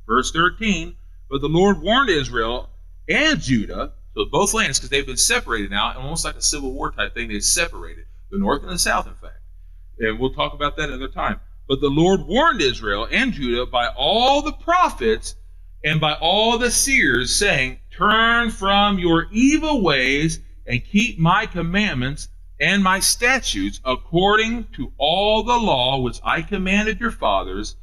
[0.08, 0.96] Verse 13
[1.30, 2.70] But the Lord warned Israel
[3.08, 6.92] and Judah so both lands, because they've been separated now, almost like a civil war
[6.92, 9.37] type thing, they separated the north and the south, in fact.
[10.00, 11.40] And we'll talk about that another time.
[11.68, 15.36] But the Lord warned Israel and Judah by all the prophets
[15.84, 22.30] and by all the seers, saying, Turn from your evil ways and keep my commandments
[22.60, 27.76] and my statutes according to all the law which I commanded your fathers,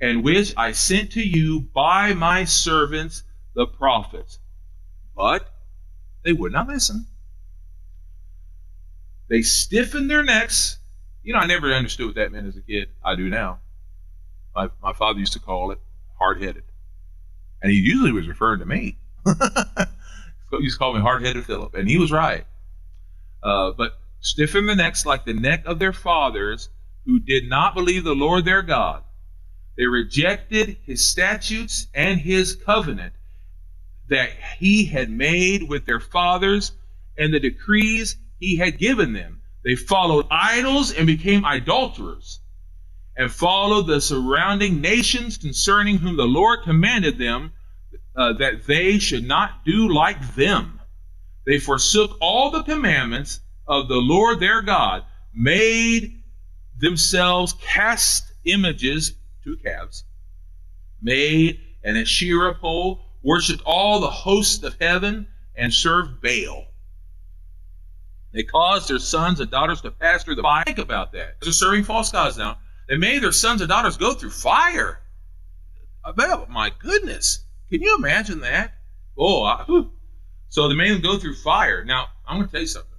[0.00, 3.22] and which I sent to you by my servants
[3.54, 4.38] the prophets.
[5.14, 5.48] But
[6.24, 7.06] they would not listen.
[9.28, 10.78] They stiffened their necks.
[11.26, 12.88] You know, I never understood what that meant as a kid.
[13.04, 13.58] I do now.
[14.54, 15.80] My, my father used to call it
[16.20, 16.62] hard headed.
[17.60, 18.96] And he usually was referring to me.
[19.26, 19.32] he
[20.60, 21.74] used to call me hard headed Philip.
[21.74, 22.46] And he was right.
[23.42, 26.68] Uh, but stiffen the necks like the neck of their fathers
[27.06, 29.02] who did not believe the Lord their God.
[29.76, 33.14] They rejected his statutes and his covenant
[34.08, 36.70] that he had made with their fathers
[37.18, 39.42] and the decrees he had given them.
[39.66, 42.38] They followed idols and became idolaters,
[43.16, 47.52] and followed the surrounding nations concerning whom the Lord commanded them
[48.14, 50.78] uh, that they should not do like them.
[51.46, 55.02] They forsook all the commandments of the Lord their God,
[55.34, 56.22] made
[56.78, 60.04] themselves cast images, two calves,
[61.02, 65.26] made an Asherah pole worshiped all the hosts of heaven,
[65.56, 66.66] and served Baal.
[68.32, 70.64] They caused their sons and daughters to pass through the fire.
[70.64, 71.36] Think about that.
[71.40, 72.58] They're serving false gods now.
[72.88, 75.00] They made their sons and daughters go through fire.
[76.04, 77.44] Oh, my goodness.
[77.70, 78.74] Can you imagine that?
[79.18, 79.64] Oh, I,
[80.48, 81.84] so they made them go through fire.
[81.84, 82.90] Now, I'm going to tell you something.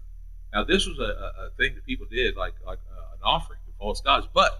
[0.54, 3.72] Now, this was a, a thing that people did, like, like uh, an offering to
[3.78, 4.28] false gods.
[4.34, 4.60] But,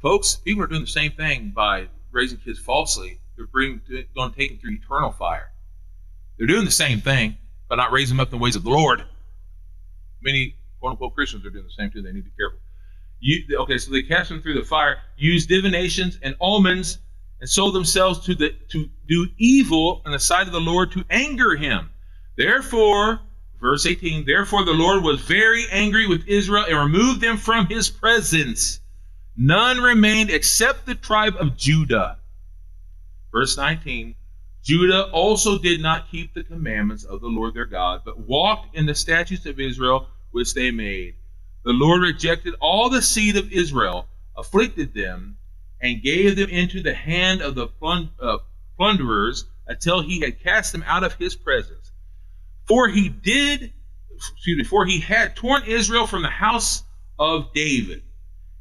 [0.00, 3.80] folks, people are doing the same thing by raising kids falsely they're bring,
[4.14, 5.52] going to take them through eternal fire.
[6.36, 7.36] They're doing the same thing,
[7.68, 9.04] but not raising them up in the ways of the Lord.
[10.22, 12.02] Many quote unquote Christians are doing the same too.
[12.02, 12.58] They need to be careful.
[13.20, 16.98] You, okay, so they cast them through the fire, used divinations and omens,
[17.40, 21.04] and sold themselves to the to do evil in the sight of the Lord to
[21.08, 21.90] anger him.
[22.36, 23.20] Therefore,
[23.60, 27.88] verse 18, therefore the Lord was very angry with Israel and removed them from his
[27.88, 28.80] presence.
[29.36, 32.18] None remained except the tribe of Judah.
[33.32, 34.14] Verse 19
[34.62, 38.86] Judah also did not keep the commandments of the Lord their God, but walked in
[38.86, 41.14] the statutes of Israel which they made.
[41.64, 45.36] The Lord rejected all the seed of Israel, afflicted them,
[45.80, 47.68] and gave them into the hand of the
[48.20, 48.38] uh,
[48.76, 51.90] plunderers until he had cast them out of his presence.
[52.66, 53.72] For he did,
[54.10, 56.84] excuse me, for he had torn Israel from the house
[57.18, 58.02] of David,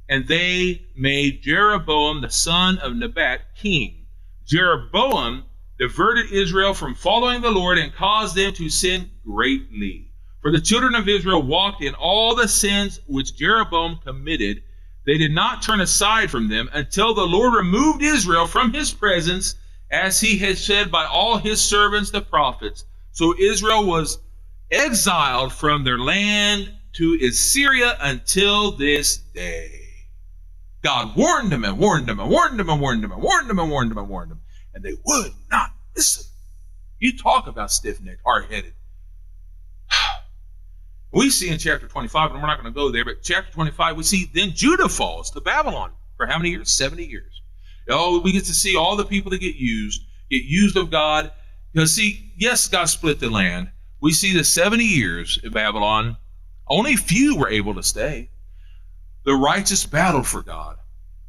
[0.10, 4.08] and they made Jeroboam the son of Nebat king.
[4.46, 5.46] Jeroboam
[5.82, 10.12] diverted Israel from following the Lord and caused them to sin greatly.
[10.40, 14.62] For the children of Israel walked in all the sins which Jeroboam committed.
[15.08, 19.56] They did not turn aside from them until the Lord removed Israel from his presence,
[19.90, 22.86] as he had said by all his servants the prophets.
[23.12, 24.20] So Israel was
[24.70, 29.82] exiled from their land to Assyria until this day.
[30.84, 33.58] God warned them and warned them and warned them and warned them and warned them
[33.58, 34.41] and warned them and warned them,
[34.74, 36.26] and they would not listen.
[37.00, 38.74] You talk about stiff necked, hard headed.
[41.14, 43.98] We see in chapter 25, and we're not going to go there, but chapter 25,
[43.98, 46.72] we see then Judah falls to Babylon for how many years?
[46.72, 47.42] 70 years.
[47.90, 51.32] Oh, we get to see all the people that get used, get used of God.
[51.74, 53.72] Because, see, yes, God split the land.
[54.02, 56.16] We see the 70 years in Babylon,
[56.68, 58.30] only few were able to stay.
[59.26, 60.78] The righteous battled for God.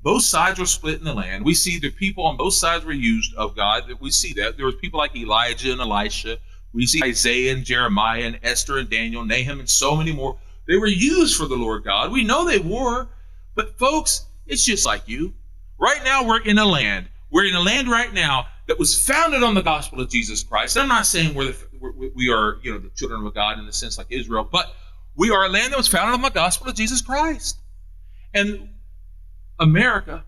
[0.03, 1.45] Both sides were split in the land.
[1.45, 3.85] We see the people on both sides were used of God.
[4.01, 4.57] We see that.
[4.57, 6.39] There was people like Elijah and Elisha
[6.73, 10.39] we see Isaiah and Jeremiah and Esther and Daniel, Nahum, and so many more.
[10.67, 12.13] They were used for the Lord God.
[12.13, 13.09] We know they were.
[13.55, 15.35] But folks, it's just like you.
[15.79, 17.09] Right now, we're in a land.
[17.31, 20.79] We're in a land right now that was founded on the gospel of Jesus Christ.
[20.79, 23.67] I'm not saying we're, the, we're we are, you know, the children of God in
[23.67, 24.75] the sense like Israel, but
[25.17, 27.59] we are a land that was founded on the gospel of Jesus Christ.
[28.33, 28.71] And
[29.63, 30.25] America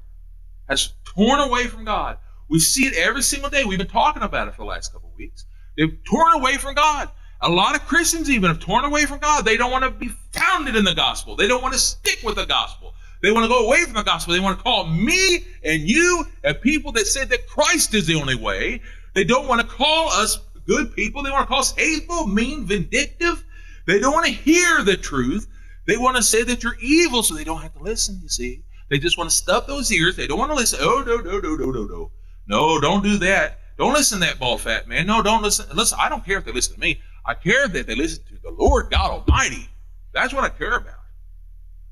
[0.69, 2.19] has torn away from God.
[2.49, 3.65] We see it every single day.
[3.65, 5.45] We've been talking about it for the last couple of weeks.
[5.77, 7.11] They've torn away from God.
[7.41, 9.45] A lot of Christians even have torn away from God.
[9.45, 11.37] They don't want to be founded in the gospel.
[11.37, 12.95] They don't want to stick with the gospel.
[13.23, 14.35] They want to go away from the gospel.
[14.35, 18.15] They want to call me and you and people that said that Christ is the
[18.15, 18.81] only way.
[19.15, 21.23] They don't want to call us good people.
[21.23, 23.43] They want to call us hateful, mean, vindictive.
[23.87, 25.49] They don't want to hear the truth.
[25.87, 28.63] They want to say that you're evil so they don't have to listen, you see.
[28.91, 30.17] They just want to stuff those ears.
[30.17, 30.79] They don't want to listen.
[30.83, 32.11] Oh, no, no, no, no, no, no.
[32.47, 33.61] No, don't do that.
[33.79, 35.07] Don't listen to that ball fat man.
[35.07, 35.67] No, don't listen.
[35.75, 37.01] Listen, I don't care if they listen to me.
[37.27, 39.69] I care that they listen to the Lord God Almighty.
[40.13, 41.01] That's what I care about.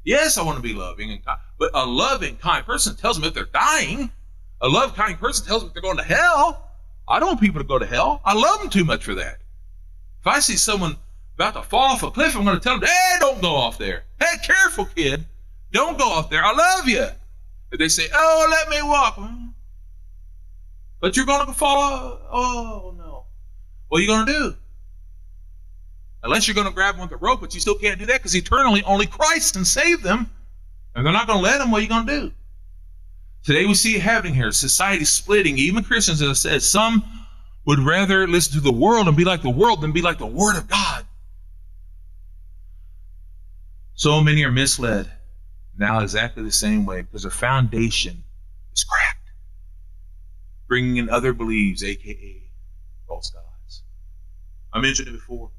[0.05, 3.24] Yes, I want to be loving and kind, but a loving, kind person tells them
[3.24, 4.11] if they're dying.
[4.61, 6.70] A love, kind person tells them if they're going to hell.
[7.09, 8.20] I don't want people to go to hell.
[8.24, 9.38] I love them too much for that.
[10.20, 10.96] If I see someone
[11.35, 13.78] about to fall off a cliff, I'm going to tell them, hey, don't go off
[13.78, 14.05] there.
[14.20, 15.24] Hey, careful, kid.
[15.72, 16.44] Don't go off there.
[16.44, 17.06] I love you.
[17.72, 19.14] If they say, oh, let me walk.
[19.14, 19.48] Hmm.
[21.00, 22.20] But you're going to fall.
[22.30, 23.24] Oh, no.
[23.88, 24.54] What are you going to do?
[26.22, 28.20] Unless you're going to grab them with a rope, but you still can't do that
[28.20, 30.30] because eternally only Christ can save them.
[30.94, 31.70] And they're not going to let them.
[31.70, 32.32] What are you going to do?
[33.42, 34.52] Today we see it happening here.
[34.52, 35.56] Society splitting.
[35.56, 37.02] Even Christians, as I said, some
[37.64, 40.26] would rather listen to the world and be like the world than be like the
[40.26, 41.06] Word of God.
[43.94, 45.11] So many are misled
[45.78, 48.24] now exactly the same way because the foundation
[48.72, 49.22] is cracked
[50.72, 52.42] bringing in other beliefs, aka
[53.06, 53.82] false gods.
[54.72, 55.50] I mentioned it before.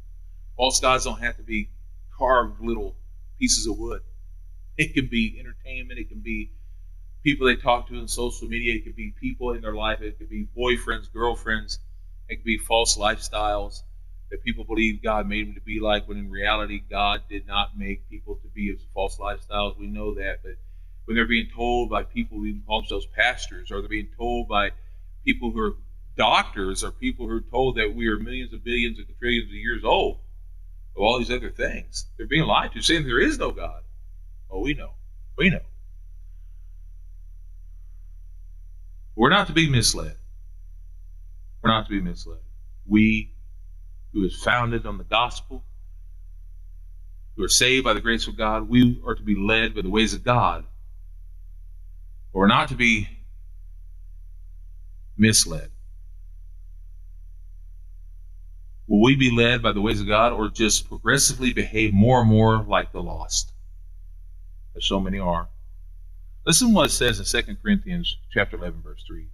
[0.57, 1.69] False gods don't have to be
[2.17, 2.95] carved little
[3.37, 4.01] pieces of wood.
[4.75, 5.99] It can be entertainment.
[5.99, 6.53] It can be
[7.23, 8.73] people they talk to in social media.
[8.73, 10.01] It could be people in their life.
[10.01, 11.77] It could be boyfriends, girlfriends.
[12.27, 13.83] It could be false lifestyles
[14.33, 17.77] that people believe God made them to be like, when in reality, God did not
[17.77, 19.77] make people to be as false lifestyles.
[19.77, 20.39] We know that.
[20.41, 20.53] But
[21.05, 24.71] when they're being told by people who call themselves pastors, or they're being told by
[25.23, 25.73] people who are
[26.17, 29.53] doctors or people who are told that we are millions of billions of trillions of
[29.53, 30.17] years old
[30.95, 32.07] of all these other things.
[32.17, 33.83] They're being lied to, saying there is no God.
[34.49, 34.93] Oh, we know.
[35.37, 35.61] We know.
[39.15, 40.15] We're not to be misled.
[41.61, 42.39] We're not to be misled.
[42.87, 43.32] We,
[44.13, 45.63] who is founded on the gospel,
[47.35, 49.89] who are saved by the grace of God, we are to be led by the
[49.89, 50.65] ways of God.
[52.31, 53.07] We're not to be
[55.17, 55.69] misled?
[58.87, 62.29] Will we be led by the ways of God or just progressively behave more and
[62.29, 63.51] more like the lost?
[64.75, 65.47] As so many are.
[66.45, 69.27] Listen what it says in 2 Corinthians chapter 11, verse 3.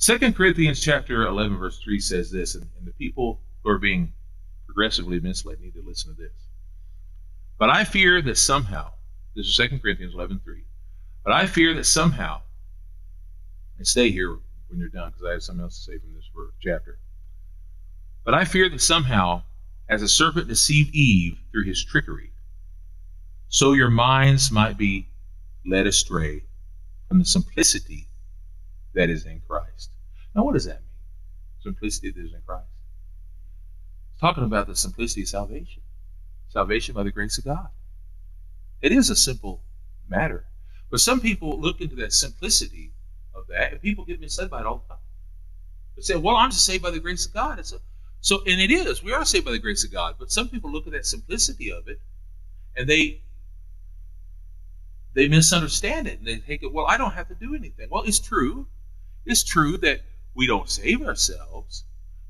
[0.00, 4.12] 2 Corinthians chapter 11, verse 3 says this, and, and the people who are being
[4.66, 6.32] progressively misled need to listen to this.
[7.58, 8.90] But I fear that somehow,
[9.34, 10.64] this is 2 Corinthians 11, 3,
[11.22, 12.42] but I fear that somehow
[13.78, 14.38] and stay here
[14.68, 16.28] when you're done because I have something else to say from this
[16.60, 16.98] chapter.
[18.24, 19.42] But I fear that somehow,
[19.88, 22.32] as the serpent deceived Eve through his trickery,
[23.48, 25.08] so your minds might be
[25.66, 26.44] led astray
[27.08, 28.08] from the simplicity
[28.94, 29.90] that is in Christ.
[30.34, 30.90] Now, what does that mean?
[31.62, 32.66] Simplicity that is in Christ.
[34.12, 35.82] It's talking about the simplicity of salvation.
[36.48, 37.68] Salvation by the grace of God.
[38.80, 39.62] It is a simple
[40.08, 40.44] matter.
[40.90, 42.92] But some people look into that simplicity
[43.34, 45.02] of that, and people get misled by it all the time.
[45.96, 47.58] They say, well, I'm just saved by the grace of God.
[47.58, 47.78] It's a,
[48.20, 49.02] so, and it is.
[49.02, 50.16] We are saved by the grace of God.
[50.18, 52.00] But some people look at that simplicity of it,
[52.76, 53.22] and they
[55.14, 57.88] they misunderstand it, and they take it, well, I don't have to do anything.
[57.90, 58.66] Well, it's true.
[59.26, 60.02] It's true that
[60.34, 61.84] we don't save ourselves.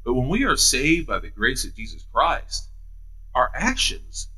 [0.05, 2.69] But when we are saved by the grace of Jesus Christ,
[3.35, 4.29] our actions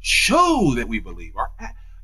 [0.00, 1.36] show that we believe.
[1.36, 1.50] Our,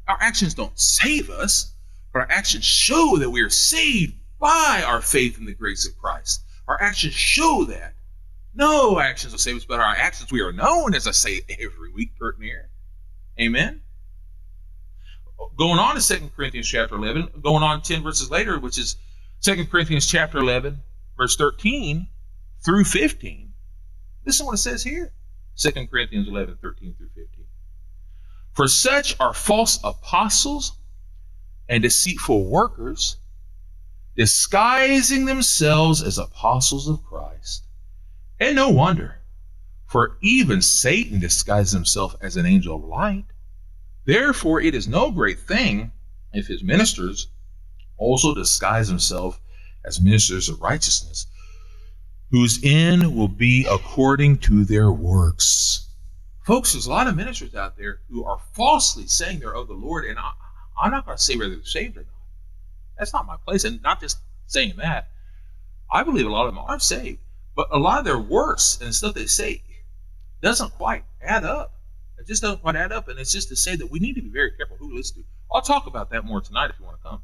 [0.09, 1.75] our actions don't save us,
[2.13, 5.97] but our actions show that we are saved by our faith in the grace of
[5.99, 6.43] Christ.
[6.67, 7.95] Our actions show that.
[8.55, 11.93] No actions will save us, but our actions we are known, as I say every
[11.93, 12.69] week, Kurt near.
[13.41, 13.81] Amen.
[15.57, 18.97] Going on to 2 Corinthians chapter 11, going on 10 verses later, which is
[19.43, 20.81] 2 Corinthians chapter 11,
[21.17, 22.07] verse 13
[22.65, 23.53] through 15.
[24.25, 25.13] This is what it says here.
[25.57, 27.45] 2 Corinthians 11, 13 through 15.
[28.53, 30.79] For such are false apostles
[31.69, 33.17] and deceitful workers,
[34.17, 37.65] disguising themselves as apostles of Christ.
[38.39, 39.23] And no wonder,
[39.87, 43.25] for even Satan disguises himself as an angel of light.
[44.05, 45.91] Therefore, it is no great thing
[46.33, 47.27] if his ministers
[48.03, 49.39] also disguise themselves
[49.85, 51.27] as ministers of righteousness,
[52.31, 55.89] whose end will be according to their works.
[56.45, 59.75] Folks, there's a lot of ministers out there who are falsely saying they're of the
[59.75, 60.33] Lord, and I,
[60.81, 62.09] I'm not going to say whether they're saved or not.
[62.99, 63.65] That's not my place.
[63.65, 65.09] And not just saying that.
[65.91, 67.19] I believe a lot of them are saved,
[67.55, 69.63] but a lot of their works and stuff they say
[70.41, 71.75] doesn't quite add up.
[72.19, 73.09] It just doesn't quite add up.
[73.09, 75.23] And it's just to say that we need to be very careful who we listen
[75.23, 75.29] to.
[75.53, 77.23] I'll talk about that more tonight if you want to come.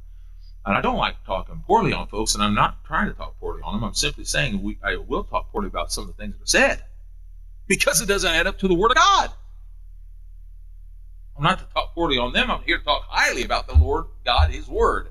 [0.68, 3.62] And I don't like talking poorly on folks, and I'm not trying to talk poorly
[3.64, 3.84] on them.
[3.84, 6.46] I'm simply saying we, I will talk poorly about some of the things that are
[6.46, 6.84] said
[7.66, 9.30] because it doesn't add up to the Word of God.
[11.34, 12.50] I'm not to talk poorly on them.
[12.50, 15.08] I'm here to talk highly about the Lord God, His Word.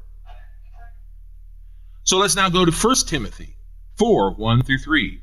[2.03, 3.55] So let's now go to 1 Timothy
[3.95, 5.22] 4 1 through 3.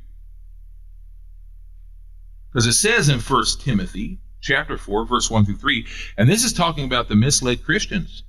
[2.51, 6.51] Because it says in 1 Timothy chapter 4, verse 1 through 3, and this is
[6.51, 8.23] talking about the misled Christians.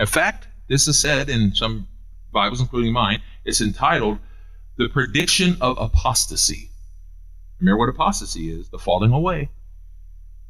[0.00, 1.88] In fact, this is said in some
[2.32, 3.22] Bibles, including mine.
[3.44, 4.18] It's entitled
[4.76, 6.70] The Prediction of Apostasy.
[7.60, 9.50] Remember what apostasy is the falling away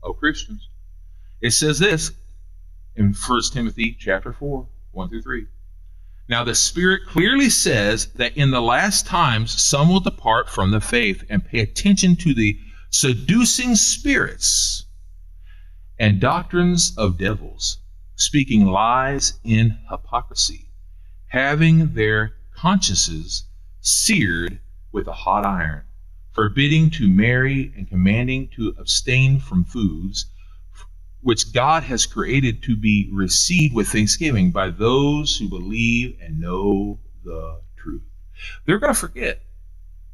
[0.03, 0.69] of Christians.
[1.41, 2.11] It says this
[2.97, 5.47] in 1 Timothy chapter 4, 1 through 3.
[6.29, 10.81] Now, the Spirit clearly says that in the last times some will depart from the
[10.81, 12.59] faith and pay attention to the
[12.89, 14.87] seducing spirits
[15.99, 17.79] and doctrines of devils,
[18.17, 20.69] speaking lies in hypocrisy,
[21.27, 23.45] having their consciences
[23.81, 24.61] seared
[24.93, 25.83] with a hot iron,
[26.33, 30.27] forbidding to marry and commanding to abstain from foods
[31.25, 37.01] which God has created to be received with thanksgiving by those who believe and know
[37.25, 38.03] the truth.
[38.67, 39.41] They're going to forget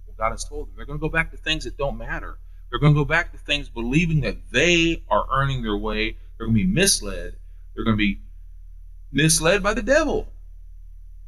[0.04, 0.74] what God has told them.
[0.76, 2.38] They're going to go back to things that don't matter.
[2.70, 6.16] They're going to go back to things believing that they are earning their way.
[6.38, 7.34] They're going to be misled.
[7.80, 8.20] They're going to be
[9.10, 10.28] misled by the devil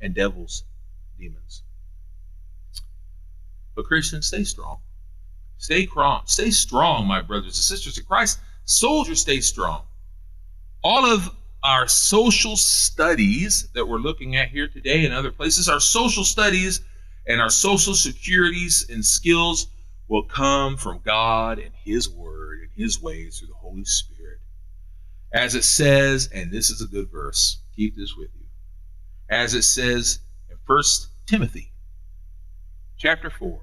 [0.03, 0.65] and devils,
[1.19, 1.63] demons.
[3.75, 4.81] But Christians, stay strong.
[5.57, 6.25] Stay, strong.
[6.27, 8.39] stay strong, my brothers and sisters in Christ.
[8.67, 9.85] Soldiers stay strong.
[10.85, 15.81] All of our social studies that we're looking at here today and other places, our
[15.81, 16.83] social studies
[17.27, 19.69] and our social securities and skills
[20.07, 24.12] will come from God and His Word and His ways through the Holy Spirit.
[25.33, 28.47] As it says, and this is a good verse, keep this with you.
[29.31, 30.19] As it says
[30.51, 30.83] in 1
[31.27, 31.73] Timothy
[32.99, 33.61] chapter 4,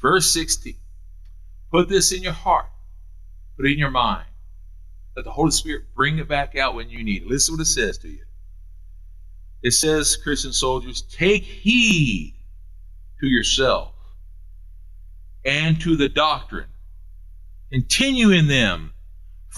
[0.00, 0.74] verse 16.
[1.70, 2.66] Put this in your heart
[3.58, 4.24] Put it in your mind.
[5.16, 7.28] Let the Holy Spirit bring it back out when you need it.
[7.28, 8.22] Listen what it says to you.
[9.62, 12.36] It says, Christian soldiers, take heed
[13.20, 13.94] to yourself
[15.44, 16.68] and to the doctrine.
[17.72, 18.92] Continue in them,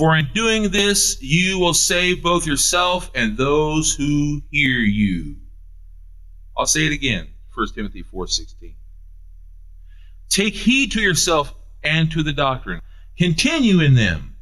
[0.01, 5.37] for in doing this you will save both yourself and those who hear you.
[6.57, 8.77] I'll say it again, 1 Timothy 4:16.
[10.31, 12.81] Take heed to yourself and to the doctrine.
[13.19, 14.37] Continue in them.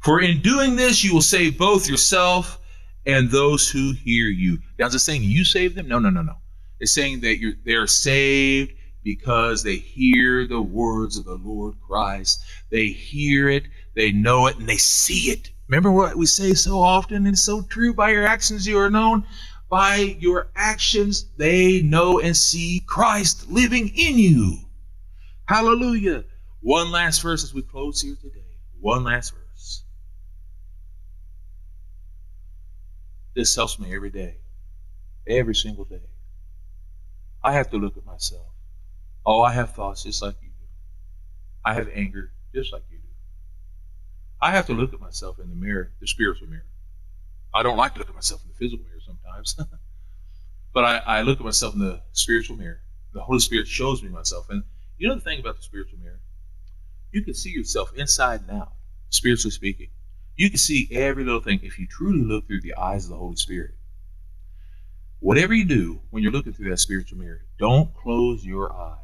[0.00, 2.58] For in doing this, you will save both yourself
[3.06, 4.58] and those who hear you.
[4.80, 5.86] Now, is it saying you save them?
[5.86, 6.38] No, no, no, no.
[6.80, 8.72] It's saying that you're, they're saved
[9.02, 12.42] because they hear the words of the Lord Christ.
[12.70, 15.50] They hear it, they know it, and they see it.
[15.68, 19.24] Remember what we say so often, and so true by your actions you are known.
[19.68, 24.58] By your actions, they know and see Christ living in you.
[25.46, 26.24] Hallelujah.
[26.60, 28.44] One last verse as we close here today.
[28.80, 29.84] One last verse.
[33.34, 34.36] This helps me every day,
[35.26, 36.02] every single day.
[37.42, 38.51] I have to look at myself.
[39.24, 40.66] Oh, I have thoughts just like you do.
[41.64, 43.08] I have anger just like you do.
[44.40, 46.66] I have to look at myself in the mirror, the spiritual mirror.
[47.54, 49.56] I don't like to look at myself in the physical mirror sometimes,
[50.74, 52.80] but I, I look at myself in the spiritual mirror.
[53.12, 54.46] The Holy Spirit shows me myself.
[54.48, 54.64] And
[54.98, 56.20] you know the thing about the spiritual mirror?
[57.12, 58.72] You can see yourself inside and out,
[59.10, 59.90] spiritually speaking.
[60.34, 63.18] You can see every little thing if you truly look through the eyes of the
[63.18, 63.72] Holy Spirit.
[65.20, 69.01] Whatever you do when you're looking through that spiritual mirror, don't close your eyes.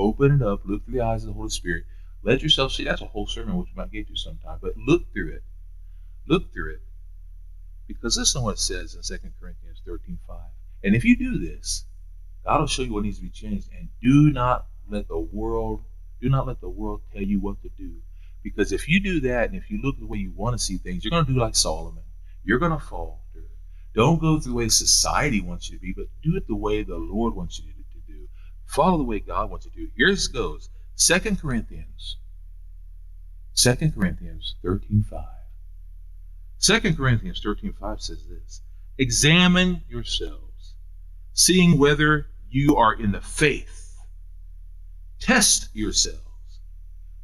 [0.00, 1.84] Open it up, look through the eyes of the Holy Spirit.
[2.22, 2.84] Let yourself see.
[2.84, 5.42] That's a whole sermon, which we might get to sometime, but look through it.
[6.26, 6.80] Look through it.
[7.86, 10.36] Because listen to what it says in 2 Corinthians 13 5.
[10.84, 11.84] And if you do this,
[12.46, 13.68] God will show you what needs to be changed.
[13.76, 15.84] And do not let the world,
[16.22, 17.96] do not let the world tell you what to do.
[18.42, 20.78] Because if you do that and if you look the way you want to see
[20.78, 22.04] things, you're going to do like Solomon.
[22.42, 23.18] You're going to falter.
[23.94, 26.96] Don't go the way society wants you to be, but do it the way the
[26.96, 27.79] Lord wants you to do.
[28.70, 29.90] Follow the way God wants you to.
[29.96, 30.70] Here it goes.
[30.94, 32.18] Second Corinthians.
[33.52, 36.80] Second Corinthians 13 5.
[36.82, 38.62] 2 Corinthians 13 5 says this
[38.96, 40.74] Examine yourselves,
[41.32, 43.96] seeing whether you are in the faith.
[45.18, 46.20] Test yourselves.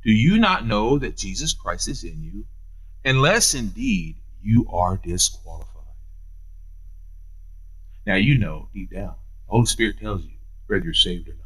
[0.03, 2.47] Do you not know that Jesus Christ is in you,
[3.05, 5.95] unless indeed you are disqualified?
[8.05, 9.15] Now you know deep down,
[9.47, 10.36] the Holy Spirit tells you
[10.67, 11.41] whether you're saved or not.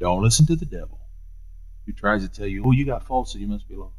[0.00, 1.00] Don't listen to the devil
[1.86, 3.94] who tries to tell you, oh, you got so you must be lost.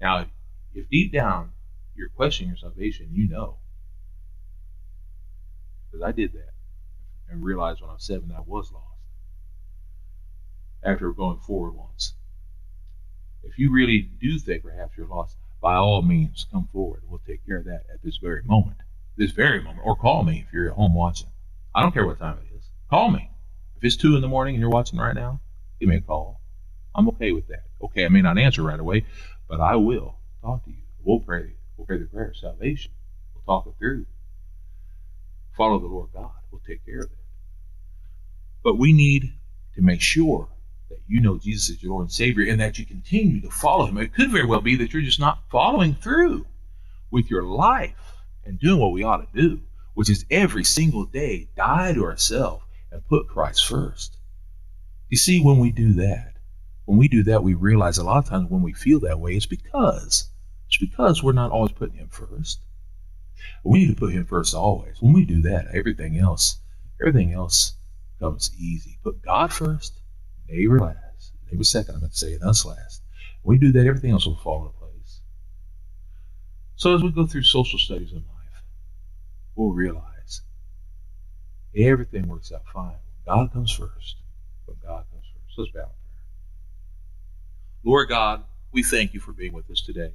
[0.00, 0.26] Now,
[0.74, 1.52] if deep down
[1.98, 3.58] you're questioning your salvation, you know.
[5.90, 6.52] Because I did that
[7.28, 8.84] and realized when I was seven that I was lost.
[10.82, 12.14] After going forward once.
[13.42, 17.02] If you really do think perhaps you're lost, by all means come forward.
[17.08, 18.76] We'll take care of that at this very moment.
[19.16, 19.80] This very moment.
[19.84, 21.28] Or call me if you're at home watching.
[21.74, 22.47] I don't care what time it is.
[22.90, 23.30] Call me.
[23.76, 25.40] If it's two in the morning and you're watching right now,
[25.78, 26.40] give me a call.
[26.94, 27.64] I'm okay with that.
[27.82, 29.04] Okay, I may not answer right away,
[29.46, 30.82] but I will talk to you.
[31.04, 31.52] We'll pray.
[31.76, 32.92] We'll pray the prayer of salvation.
[33.34, 34.06] We'll talk it through.
[35.56, 36.30] Follow the Lord God.
[36.50, 37.16] We'll take care of that.
[38.64, 39.34] But we need
[39.74, 40.48] to make sure
[40.88, 43.84] that you know Jesus is your Lord and Savior and that you continue to follow
[43.84, 43.98] Him.
[43.98, 46.46] It could very well be that you're just not following through
[47.10, 48.14] with your life
[48.46, 49.60] and doing what we ought to do,
[49.92, 54.16] which is every single day die to ourselves and put Christ first.
[55.08, 56.34] You see, when we do that,
[56.84, 59.34] when we do that, we realize a lot of times when we feel that way,
[59.34, 60.30] it's because
[60.68, 62.60] it's because we're not always putting Him first.
[63.64, 65.00] We need to put Him first always.
[65.00, 66.60] When we do that, everything else,
[67.00, 67.74] everything else
[68.20, 68.98] comes easy.
[69.02, 70.00] Put God first,
[70.48, 71.94] neighbor last, neighbor second.
[71.94, 73.02] I'm going to say it, us last.
[73.42, 75.20] When we do that, everything else will fall into place.
[76.76, 78.62] So as we go through social studies in life,
[79.54, 80.17] we'll realize
[81.76, 82.96] everything works out fine.
[83.26, 84.16] God comes first.
[84.66, 85.58] But God comes first.
[85.58, 86.24] Let's bow in prayer.
[87.84, 90.12] Lord God, we thank you for being with us today.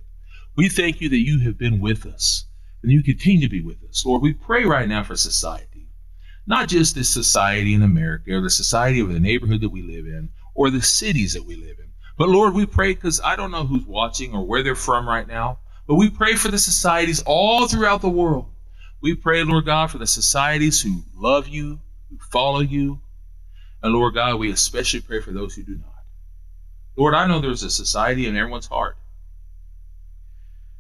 [0.56, 2.46] We thank you that you have been with us
[2.84, 4.06] and you continue to be with us.
[4.06, 5.88] Lord, we pray right now for society,
[6.46, 10.06] not just this society in America or the society of the neighborhood that we live
[10.06, 11.90] in or the cities that we live in.
[12.18, 15.28] But Lord, we pray because I don't know who's watching or where they're from right
[15.28, 18.53] now, but we pray for the societies all throughout the world.
[19.04, 21.80] We pray, Lord God, for the societies who love you,
[22.10, 23.02] who follow you.
[23.84, 26.04] And Lord God, we especially pray for those who do not.
[26.98, 28.98] Lord, I know there's a society in everyone's heart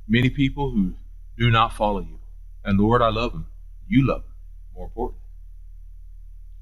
[0.07, 0.93] many people who
[1.37, 2.19] do not follow you.
[2.63, 3.47] And Lord, I love them.
[3.87, 4.33] You love them,
[4.75, 5.21] more important.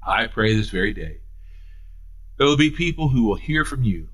[0.06, 1.18] I pray this very day
[2.38, 4.08] there will be people who will hear from you,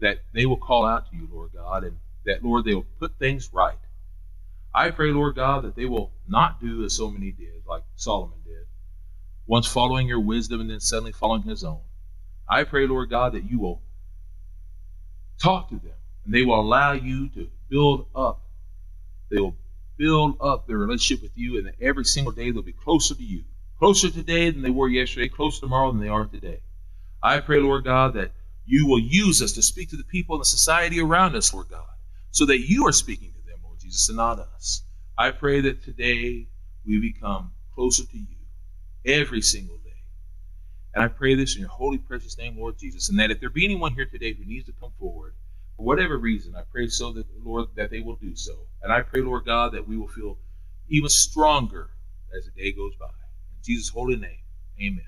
[0.00, 3.18] that they will call out to you, Lord God, and that, Lord, they will put
[3.18, 3.78] things right.
[4.76, 8.36] I pray, Lord God, that they will not do as so many did, like Solomon
[8.44, 8.66] did,
[9.46, 11.80] once following your wisdom and then suddenly following his own.
[12.46, 13.80] I pray, Lord God, that you will
[15.42, 15.94] talk to them
[16.26, 18.42] and they will allow you to build up.
[19.30, 19.56] They will
[19.96, 23.44] build up their relationship with you, and every single day they'll be closer to you.
[23.78, 26.60] Closer today than they were yesterday, closer tomorrow than they are today.
[27.22, 28.32] I pray, Lord God, that
[28.66, 31.68] you will use us to speak to the people in the society around us, Lord
[31.70, 31.86] God,
[32.30, 33.32] so that you are speaking
[33.86, 34.82] Jesus, and not us.
[35.16, 36.48] I pray that today
[36.84, 38.36] we become closer to you
[39.04, 39.90] every single day.
[40.94, 43.50] And I pray this in your holy, precious name, Lord Jesus, and that if there
[43.50, 45.34] be anyone here today who needs to come forward,
[45.76, 48.54] for whatever reason, I pray so that Lord that they will do so.
[48.82, 50.38] And I pray, Lord God, that we will feel
[50.88, 51.90] even stronger
[52.36, 53.06] as the day goes by.
[53.06, 54.40] In Jesus' holy name,
[54.80, 55.04] amen.